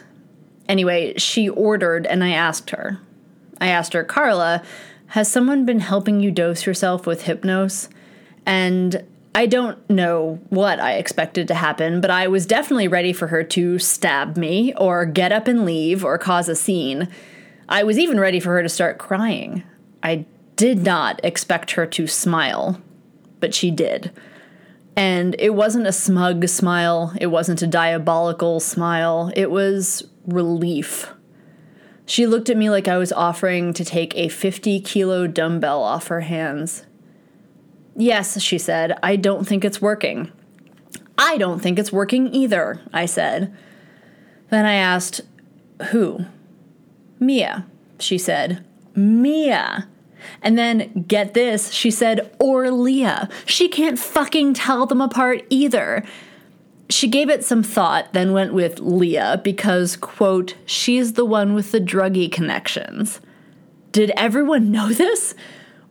Anyway, 0.67 1.13
she 1.17 1.49
ordered, 1.49 2.05
and 2.07 2.23
I 2.23 2.29
asked 2.31 2.71
her. 2.71 2.99
I 3.62 3.67
asked 3.67 3.93
her, 3.93 4.03
Carla, 4.03 4.63
has 5.07 5.31
someone 5.31 5.65
been 5.65 5.79
helping 5.79 6.19
you 6.19 6.31
dose 6.31 6.65
yourself 6.65 7.05
with 7.05 7.23
hypnos? 7.23 7.89
And 8.45 9.03
I 9.35 9.45
don't 9.45 9.88
know 9.89 10.39
what 10.49 10.79
I 10.79 10.93
expected 10.93 11.47
to 11.47 11.55
happen, 11.55 12.01
but 12.01 12.12
I 12.12 12.27
was 12.27 12.45
definitely 12.45 12.88
ready 12.88 13.13
for 13.13 13.27
her 13.27 13.43
to 13.43 13.79
stab 13.79 14.38
me 14.38 14.73
or 14.75 15.05
get 15.05 15.31
up 15.31 15.47
and 15.47 15.65
leave 15.65 16.03
or 16.03 16.17
cause 16.17 16.49
a 16.49 16.55
scene. 16.55 17.07
I 17.67 17.83
was 17.83 17.99
even 17.99 18.19
ready 18.19 18.39
for 18.39 18.53
her 18.53 18.63
to 18.63 18.69
start 18.69 18.97
crying. 18.97 19.63
I 20.01 20.25
did 20.55 20.83
not 20.83 21.19
expect 21.23 21.71
her 21.71 21.85
to 21.85 22.07
smile, 22.07 22.81
but 23.39 23.53
she 23.53 23.69
did. 23.69 24.12
And 24.99 25.33
it 25.39 25.51
wasn't 25.51 25.88
a 25.88 25.93
smug 25.93 26.49
smile, 26.49 27.13
it 27.21 27.27
wasn't 27.27 27.62
a 27.62 27.67
diabolical 27.67 28.59
smile. 28.59 29.31
It 29.33 29.49
was 29.49 30.05
relief. 30.25 31.13
She 32.05 32.27
looked 32.27 32.49
at 32.49 32.57
me 32.57 32.69
like 32.69 32.89
I 32.89 32.97
was 32.97 33.13
offering 33.13 33.71
to 33.75 33.85
take 33.85 34.13
a 34.17 34.27
50 34.27 34.81
kilo 34.81 35.25
dumbbell 35.25 35.81
off 35.81 36.07
her 36.07 36.19
hands. 36.19 36.85
Yes, 37.95 38.41
she 38.41 38.57
said, 38.57 38.99
I 39.01 39.15
don't 39.15 39.47
think 39.47 39.63
it's 39.63 39.81
working. 39.81 40.33
I 41.17 41.38
don't 41.38 41.62
think 41.62 41.79
it's 41.79 41.93
working 41.93 42.33
either, 42.33 42.81
I 42.91 43.05
said. 43.05 43.55
Then 44.49 44.65
I 44.65 44.73
asked, 44.73 45.21
Who? 45.91 46.25
Mia, 47.21 47.65
she 47.99 48.17
said. 48.17 48.65
Mia. 48.97 49.88
And 50.41 50.58
then, 50.58 51.05
get 51.08 51.34
this, 51.34 51.71
she 51.71 51.91
said, 51.91 52.36
or 52.39 52.71
Leah. 52.71 53.29
She 53.45 53.67
can't 53.67 53.99
fucking 53.99 54.53
tell 54.53 54.86
them 54.86 55.01
apart 55.01 55.45
either. 55.49 56.03
She 56.89 57.08
gave 57.08 57.29
it 57.29 57.45
some 57.45 57.63
thought, 57.63 58.13
then 58.13 58.34
went 58.34 58.53
with 58.53 58.79
Leah 58.79 59.41
because, 59.43 59.95
quote, 59.95 60.55
she's 60.65 61.13
the 61.13 61.25
one 61.25 61.53
with 61.53 61.71
the 61.71 61.79
druggy 61.79 62.32
connections. 62.32 63.21
Did 63.91 64.12
everyone 64.17 64.71
know 64.71 64.89
this? 64.89 65.36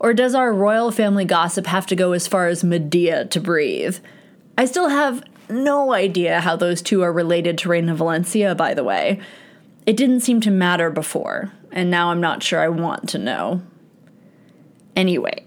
Or 0.01 0.15
does 0.15 0.35
our 0.35 0.53
royal 0.53 0.91
family 0.91 1.25
gossip 1.25 1.67
have 1.67 1.87
to 1.87 1.97
go 1.97 2.13
as 2.13 2.29
far 2.29 2.47
as 2.47 2.63
Medea 2.63 3.25
to 3.27 3.41
breathe? 3.41 3.99
I 4.57 4.65
still 4.65 4.89
have 4.89 5.23
no 5.51 5.93
idea 5.93 6.41
how 6.41 6.57
those 6.57 6.83
two 6.83 7.03
are 7.03 7.13
related 7.13 7.59
to 7.59 7.69
Reina 7.69 7.95
Valencia, 7.95 8.55
by 8.55 8.75
the 8.75 8.85
way. 8.85 9.21
It 9.87 9.97
didn't 9.97 10.21
seem 10.21 10.41
to 10.43 10.51
matter 10.51 10.91
before, 10.91 11.53
and 11.73 11.91
now 11.91 12.11
I'm 12.11 12.21
not 12.21 12.43
sure 12.43 12.61
I 12.61 12.69
want 12.69 13.09
to 13.11 13.19
know. 13.19 13.63
Anyway, 14.99 15.47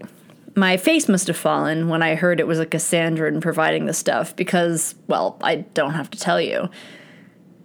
my 0.54 0.78
face 0.78 1.10
must 1.10 1.26
have 1.26 1.36
fallen 1.36 1.90
when 1.90 2.02
I 2.02 2.14
heard 2.14 2.40
it 2.40 2.46
was 2.46 2.58
a 2.58 2.64
Cassandran 2.64 3.42
providing 3.42 3.84
the 3.84 3.92
stuff 3.92 4.34
because, 4.34 4.94
well, 5.08 5.36
I 5.42 5.56
don't 5.56 5.92
have 5.92 6.10
to 6.12 6.18
tell 6.18 6.40
you. 6.40 6.70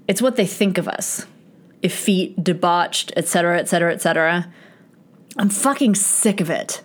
It's 0.06 0.22
what 0.22 0.36
they 0.36 0.46
think 0.46 0.78
of 0.78 0.90
us. 0.90 1.26
Effete, 1.82 2.44
debauched, 2.44 3.14
etc., 3.16 3.58
etc., 3.60 3.94
etc. 3.94 4.52
I'm 5.38 5.48
fucking 5.48 5.96
sick 5.96 6.42
of 6.42 6.50
it. 6.50 6.82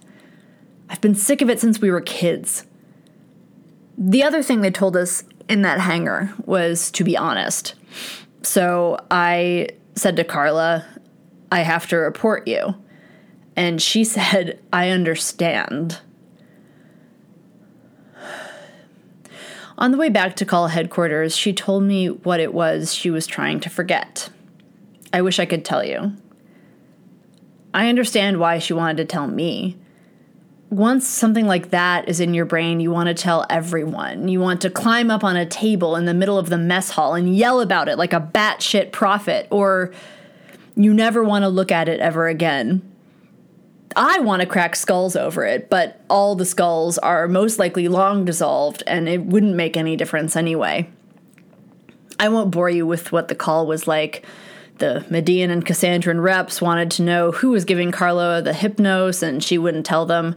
I've 0.88 1.00
been 1.00 1.16
sick 1.16 1.42
of 1.42 1.50
it 1.50 1.58
since 1.58 1.80
we 1.80 1.90
were 1.90 2.00
kids. 2.00 2.64
The 3.98 4.22
other 4.22 4.40
thing 4.40 4.60
they 4.60 4.70
told 4.70 4.96
us 4.96 5.24
in 5.48 5.62
that 5.62 5.80
hangar 5.80 6.32
was 6.46 6.92
to 6.92 7.02
be 7.02 7.16
honest. 7.16 7.74
So 8.42 8.98
I 9.10 9.70
said 9.96 10.14
to 10.14 10.22
Carla, 10.22 10.86
I 11.50 11.62
have 11.62 11.88
to 11.88 11.96
report 11.96 12.46
you. 12.46 12.76
And 13.56 13.80
she 13.80 14.04
said, 14.04 14.58
I 14.72 14.90
understand. 14.90 16.00
On 19.78 19.90
the 19.90 19.98
way 19.98 20.10
back 20.10 20.36
to 20.36 20.44
call 20.44 20.68
headquarters, 20.68 21.36
she 21.36 21.52
told 21.52 21.82
me 21.82 22.08
what 22.08 22.40
it 22.40 22.54
was 22.54 22.94
she 22.94 23.10
was 23.10 23.26
trying 23.26 23.58
to 23.60 23.70
forget. 23.70 24.30
I 25.12 25.22
wish 25.22 25.38
I 25.38 25.46
could 25.46 25.64
tell 25.64 25.84
you. 25.84 26.12
I 27.74 27.88
understand 27.88 28.38
why 28.38 28.58
she 28.58 28.74
wanted 28.74 28.98
to 28.98 29.04
tell 29.06 29.26
me. 29.26 29.76
Once 30.70 31.06
something 31.06 31.46
like 31.46 31.70
that 31.70 32.08
is 32.08 32.20
in 32.20 32.32
your 32.32 32.44
brain, 32.44 32.80
you 32.80 32.90
want 32.90 33.08
to 33.08 33.14
tell 33.14 33.44
everyone. 33.50 34.28
You 34.28 34.40
want 34.40 34.60
to 34.62 34.70
climb 34.70 35.10
up 35.10 35.24
on 35.24 35.36
a 35.36 35.44
table 35.44 35.96
in 35.96 36.04
the 36.04 36.14
middle 36.14 36.38
of 36.38 36.48
the 36.48 36.58
mess 36.58 36.90
hall 36.90 37.14
and 37.14 37.34
yell 37.36 37.60
about 37.60 37.88
it 37.88 37.98
like 37.98 38.12
a 38.12 38.20
batshit 38.20 38.92
prophet, 38.92 39.48
or 39.50 39.92
you 40.76 40.94
never 40.94 41.22
want 41.22 41.42
to 41.42 41.48
look 41.48 41.72
at 41.72 41.88
it 41.88 42.00
ever 42.00 42.28
again. 42.28 42.91
I 43.96 44.20
want 44.20 44.40
to 44.40 44.46
crack 44.46 44.76
skulls 44.76 45.16
over 45.16 45.44
it, 45.44 45.68
but 45.68 46.00
all 46.08 46.34
the 46.34 46.44
skulls 46.44 46.98
are 46.98 47.28
most 47.28 47.58
likely 47.58 47.88
long 47.88 48.24
dissolved, 48.24 48.82
and 48.86 49.08
it 49.08 49.24
wouldn't 49.24 49.56
make 49.56 49.76
any 49.76 49.96
difference 49.96 50.36
anyway. 50.36 50.88
I 52.18 52.28
won't 52.28 52.50
bore 52.50 52.70
you 52.70 52.86
with 52.86 53.12
what 53.12 53.28
the 53.28 53.34
call 53.34 53.66
was 53.66 53.88
like. 53.88 54.24
The 54.78 55.04
Medean 55.10 55.50
and 55.50 55.66
Cassandran 55.66 56.22
reps 56.22 56.62
wanted 56.62 56.90
to 56.92 57.02
know 57.02 57.32
who 57.32 57.50
was 57.50 57.64
giving 57.64 57.92
Carla 57.92 58.42
the 58.42 58.52
hypnos, 58.52 59.22
and 59.22 59.42
she 59.42 59.58
wouldn't 59.58 59.86
tell 59.86 60.06
them. 60.06 60.36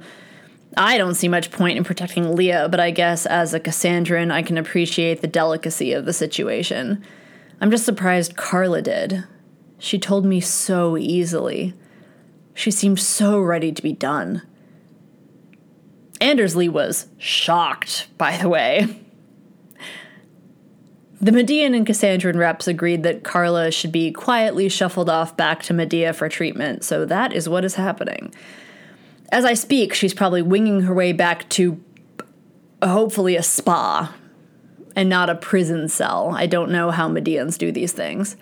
I 0.78 0.98
don't 0.98 1.16
see 1.16 1.28
much 1.28 1.52
point 1.52 1.78
in 1.78 1.84
protecting 1.84 2.36
Leah, 2.36 2.68
but 2.70 2.80
I 2.80 2.92
guess 2.92 3.26
as 3.26 3.54
a 3.54 3.60
Cassandran, 3.60 4.32
I 4.32 4.42
can 4.42 4.58
appreciate 4.58 5.22
the 5.22 5.28
delicacy 5.28 5.94
of 5.94 6.06
the 6.06 6.14
situation. 6.14 7.04
I'm 7.62 7.72
just 7.72 7.86
surprised 7.86 8.36
Carla 8.36 8.82
did. 8.82 9.24
She 9.80 10.00
told 10.00 10.26
me 10.26 10.42
so 10.42 10.98
easily. 10.98 11.74
She 12.56 12.72
seemed 12.72 13.00
so 13.00 13.40
ready 13.40 13.72
to 13.72 13.84
be 13.84 13.94
done. 13.94 14.42
Anders 16.20 16.56
Lee 16.56 16.70
was 16.70 17.08
shocked, 17.20 18.08
by 18.18 18.38
the 18.38 18.50
way. 18.50 19.02
The 21.22 21.32
Medean 21.32 21.76
and 21.76 21.86
Cassandran 21.86 22.38
reps 22.38 22.68
agreed 22.68 23.04
that 23.04 23.24
Carla 23.24 23.72
should 23.72 23.92
be 23.92 24.12
quietly 24.12 24.70
shuffled 24.70 25.10
off 25.10 25.36
back 25.36 25.64
to 25.64 25.74
Medea 25.74 26.14
for 26.14 26.30
treatment, 26.30 26.84
so 26.84 27.06
that 27.06 27.34
is 27.34 27.50
what 27.50 27.66
is 27.66 27.76
happening. 27.76 28.34
As 29.32 29.44
I 29.44 29.54
speak, 29.54 29.94
she's 29.94 30.14
probably 30.14 30.42
winging 30.42 30.82
her 30.82 30.94
way 30.94 31.12
back 31.12 31.50
to 31.50 31.84
hopefully 32.82 33.36
a 33.36 33.44
spa 33.44 34.14
and 34.96 35.10
not 35.10 35.30
a 35.30 35.36
prison 35.36 35.90
cell. 35.90 36.34
I 36.36 36.46
don't 36.46 36.72
know 36.72 36.92
how 36.92 37.10
Medeans 37.10 37.58
do 37.58 37.72
these 37.72 37.92
things. 37.92 38.38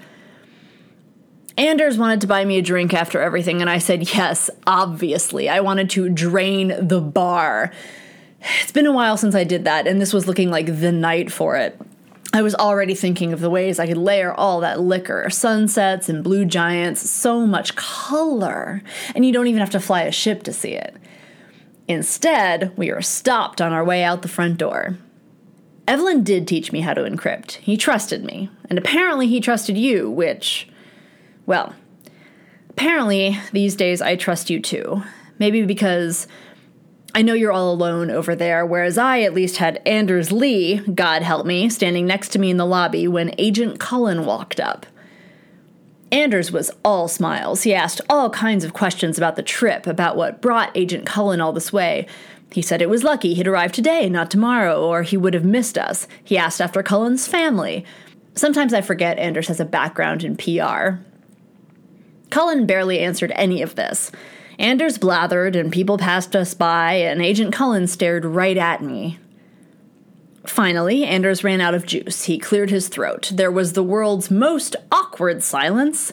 Anders 1.57 1.97
wanted 1.97 2.21
to 2.21 2.27
buy 2.27 2.45
me 2.45 2.57
a 2.57 2.63
drink 2.63 2.93
after 2.93 3.21
everything, 3.21 3.61
and 3.61 3.69
I 3.69 3.77
said 3.77 4.13
yes, 4.13 4.49
obviously. 4.65 5.49
I 5.49 5.59
wanted 5.59 5.89
to 5.91 6.09
drain 6.09 6.73
the 6.79 6.99
bar. 6.99 7.71
It's 8.61 8.71
been 8.71 8.87
a 8.87 8.91
while 8.91 9.17
since 9.17 9.35
I 9.35 9.43
did 9.43 9.65
that, 9.65 9.87
and 9.87 10.01
this 10.01 10.13
was 10.13 10.27
looking 10.27 10.49
like 10.49 10.65
the 10.65 10.91
night 10.91 11.31
for 11.31 11.55
it. 11.55 11.79
I 12.35 12.41
was 12.41 12.55
already 12.55 12.95
thinking 12.95 13.31
of 13.31 13.41
the 13.41 13.49
ways 13.49 13.77
I 13.77 13.85
could 13.85 13.97
layer 13.97 14.33
all 14.33 14.61
that 14.61 14.79
liquor 14.79 15.29
sunsets 15.29 16.09
and 16.09 16.23
blue 16.23 16.45
giants, 16.45 17.07
so 17.07 17.45
much 17.45 17.75
color, 17.75 18.81
and 19.13 19.23
you 19.23 19.31
don't 19.31 19.45
even 19.45 19.59
have 19.59 19.69
to 19.69 19.79
fly 19.79 20.01
a 20.01 20.11
ship 20.11 20.41
to 20.43 20.53
see 20.53 20.71
it. 20.71 20.95
Instead, 21.87 22.75
we 22.75 22.91
were 22.91 23.03
stopped 23.03 23.61
on 23.61 23.71
our 23.71 23.83
way 23.83 24.03
out 24.03 24.23
the 24.23 24.27
front 24.27 24.57
door. 24.57 24.97
Evelyn 25.87 26.23
did 26.23 26.47
teach 26.47 26.71
me 26.71 26.81
how 26.81 26.95
to 26.95 27.03
encrypt. 27.03 27.57
He 27.57 27.77
trusted 27.77 28.23
me, 28.23 28.49
and 28.67 28.79
apparently 28.79 29.27
he 29.27 29.39
trusted 29.39 29.77
you, 29.77 30.09
which 30.09 30.67
well, 31.45 31.75
apparently 32.69 33.37
these 33.51 33.75
days 33.75 34.01
I 34.01 34.15
trust 34.15 34.49
you 34.49 34.59
too. 34.59 35.03
Maybe 35.39 35.63
because 35.63 36.27
I 37.15 37.21
know 37.21 37.33
you're 37.33 37.51
all 37.51 37.71
alone 37.71 38.09
over 38.09 38.35
there, 38.35 38.65
whereas 38.65 38.97
I 38.97 39.21
at 39.21 39.33
least 39.33 39.57
had 39.57 39.81
Anders 39.85 40.31
Lee, 40.31 40.77
God 40.79 41.21
help 41.21 41.45
me, 41.45 41.69
standing 41.69 42.07
next 42.07 42.29
to 42.29 42.39
me 42.39 42.49
in 42.49 42.57
the 42.57 42.65
lobby 42.65 43.07
when 43.07 43.35
Agent 43.37 43.79
Cullen 43.79 44.25
walked 44.25 44.59
up. 44.59 44.85
Anders 46.11 46.51
was 46.51 46.71
all 46.83 47.07
smiles. 47.07 47.63
He 47.63 47.73
asked 47.73 48.01
all 48.09 48.29
kinds 48.29 48.63
of 48.63 48.73
questions 48.73 49.17
about 49.17 49.35
the 49.35 49.43
trip, 49.43 49.87
about 49.87 50.15
what 50.15 50.41
brought 50.41 50.75
Agent 50.75 51.05
Cullen 51.05 51.41
all 51.41 51.53
this 51.53 51.73
way. 51.73 52.07
He 52.51 52.61
said 52.61 52.81
it 52.81 52.89
was 52.89 53.03
lucky 53.03 53.33
he'd 53.33 53.47
arrived 53.47 53.73
today, 53.73 54.09
not 54.09 54.29
tomorrow, 54.29 54.83
or 54.83 55.01
he 55.01 55.17
would 55.17 55.33
have 55.33 55.45
missed 55.45 55.77
us. 55.77 56.07
He 56.23 56.37
asked 56.37 56.61
after 56.61 56.83
Cullen's 56.83 57.27
family. 57.27 57.83
Sometimes 58.35 58.73
I 58.73 58.81
forget 58.81 59.17
Anders 59.19 59.47
has 59.47 59.59
a 59.59 59.65
background 59.65 60.23
in 60.23 60.35
PR. 60.35 61.03
Cullen 62.33 62.65
barely 62.65 62.99
answered 62.99 63.31
any 63.35 63.61
of 63.61 63.75
this. 63.75 64.11
Anders 64.57 64.97
blathered, 64.97 65.55
and 65.55 65.71
people 65.71 65.99
passed 65.99 66.35
us 66.35 66.55
by, 66.55 66.93
and 66.93 67.21
Agent 67.21 67.53
Cullen 67.53 67.85
stared 67.85 68.25
right 68.25 68.57
at 68.57 68.81
me. 68.81 69.19
Finally, 70.43 71.03
Anders 71.03 71.43
ran 71.43 71.61
out 71.61 71.75
of 71.75 71.85
juice. 71.85 72.23
He 72.23 72.39
cleared 72.39 72.71
his 72.71 72.87
throat. 72.87 73.31
There 73.31 73.51
was 73.51 73.73
the 73.73 73.83
world's 73.83 74.31
most 74.31 74.75
awkward 74.91 75.43
silence. 75.43 76.11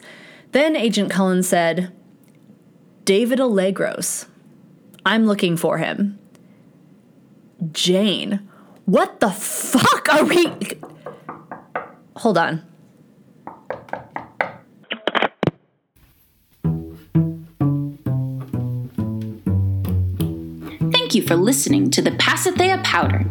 Then 0.52 0.76
Agent 0.76 1.11
Cullen 1.11 1.42
said, 1.42 1.90
David 3.06 3.38
Allegros. 3.38 4.26
I'm 5.06 5.24
looking 5.24 5.56
for 5.56 5.78
him. 5.78 6.18
Jane. 7.72 8.46
What 8.85 9.20
the 9.20 9.30
fuck 9.30 10.12
are 10.12 10.24
we. 10.24 10.52
Hold 12.16 12.37
on. 12.37 12.69
Thank 21.11 21.25
you 21.25 21.29
for 21.29 21.35
listening 21.35 21.90
to 21.90 22.03
the 22.03 22.12
Pasithea 22.12 22.85
Powder. 22.85 23.25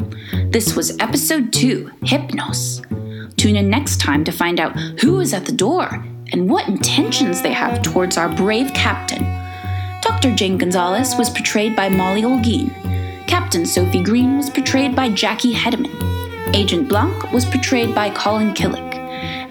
This 0.49 0.75
was 0.75 0.99
episode 0.99 1.53
2, 1.53 1.89
Hypnos. 2.01 2.83
Tune 3.37 3.55
in 3.55 3.69
next 3.69 4.01
time 4.01 4.25
to 4.25 4.33
find 4.33 4.59
out 4.59 4.77
who 4.99 5.21
is 5.21 5.33
at 5.33 5.45
the 5.45 5.53
door 5.53 5.87
and 6.33 6.49
what 6.49 6.67
intentions 6.67 7.41
they 7.41 7.53
have 7.53 7.81
towards 7.81 8.17
our 8.17 8.27
brave 8.27 8.73
captain. 8.73 9.23
Dr. 10.01 10.35
Jane 10.35 10.57
Gonzalez 10.57 11.15
was 11.17 11.29
portrayed 11.29 11.73
by 11.73 11.87
Molly 11.87 12.23
Olguin. 12.23 12.69
Captain 13.27 13.65
Sophie 13.65 14.03
Green 14.03 14.35
was 14.35 14.49
portrayed 14.49 14.93
by 14.93 15.09
Jackie 15.09 15.53
Hedeman. 15.53 16.53
Agent 16.53 16.89
Blanc 16.89 17.31
was 17.31 17.45
portrayed 17.45 17.95
by 17.95 18.09
Colin 18.09 18.53
Killick. 18.53 18.95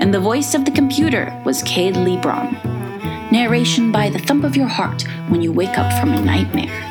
And 0.01 0.13
the 0.13 0.21
voice 0.21 0.53
of 0.53 0.67
the 0.67 0.71
computer 0.71 1.35
was 1.47 1.63
Cade 1.63 1.95
Leebron. 1.95 3.33
Narration 3.33 3.91
by 3.91 4.11
The 4.11 4.19
Thump 4.19 4.45
of 4.45 4.55
Your 4.55 4.69
Heart 4.69 5.05
when 5.31 5.41
you 5.41 5.51
wake 5.51 5.79
up 5.79 5.99
from 5.99 6.13
a 6.13 6.21
nightmare. 6.21 6.88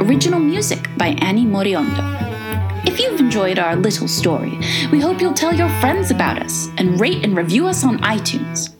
Original 0.00 0.40
music 0.40 0.88
by 0.96 1.08
Annie 1.20 1.44
Moriondo. 1.44 2.86
If 2.86 2.98
you've 2.98 3.20
enjoyed 3.20 3.58
our 3.58 3.76
little 3.76 4.08
story, 4.08 4.58
we 4.90 4.98
hope 4.98 5.20
you'll 5.20 5.34
tell 5.34 5.52
your 5.52 5.68
friends 5.80 6.10
about 6.10 6.40
us 6.40 6.68
and 6.78 6.98
rate 6.98 7.22
and 7.24 7.36
review 7.36 7.66
us 7.66 7.84
on 7.84 7.98
iTunes. 7.98 8.70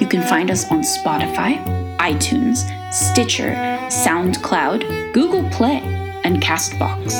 You 0.00 0.06
can 0.06 0.22
find 0.22 0.50
us 0.50 0.70
on 0.70 0.82
Spotify, 0.82 1.64
iTunes, 1.96 2.58
Stitcher, 2.92 3.52
SoundCloud, 3.88 5.14
Google 5.14 5.48
Play, 5.48 5.80
and 6.22 6.42
Castbox. 6.42 7.14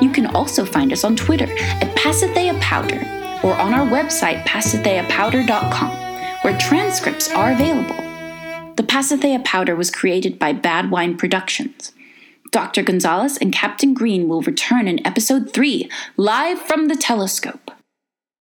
You 0.00 0.10
can 0.10 0.26
also 0.26 0.64
find 0.64 0.92
us 0.92 1.02
on 1.02 1.16
Twitter 1.16 1.48
at 1.58 1.96
Pasithea 1.96 2.60
Powder 2.60 3.00
or 3.42 3.54
on 3.54 3.74
our 3.74 3.86
website, 3.86 4.44
pasitheapowder.com, 4.44 5.90
where 6.42 6.58
transcripts 6.58 7.32
are 7.32 7.50
available. 7.50 7.96
The 8.76 8.84
Pasithea 8.84 9.44
Powder 9.44 9.74
was 9.74 9.90
created 9.90 10.38
by 10.38 10.52
Bad 10.52 10.90
Wine 10.90 11.16
Productions. 11.16 11.92
Dr. 12.54 12.84
Gonzalez 12.84 13.36
and 13.36 13.52
Captain 13.52 13.94
Green 13.94 14.28
will 14.28 14.40
return 14.42 14.86
in 14.86 15.04
episode 15.04 15.52
3, 15.52 15.90
live 16.16 16.60
from 16.60 16.86
the 16.86 16.94
telescope. 16.94 17.72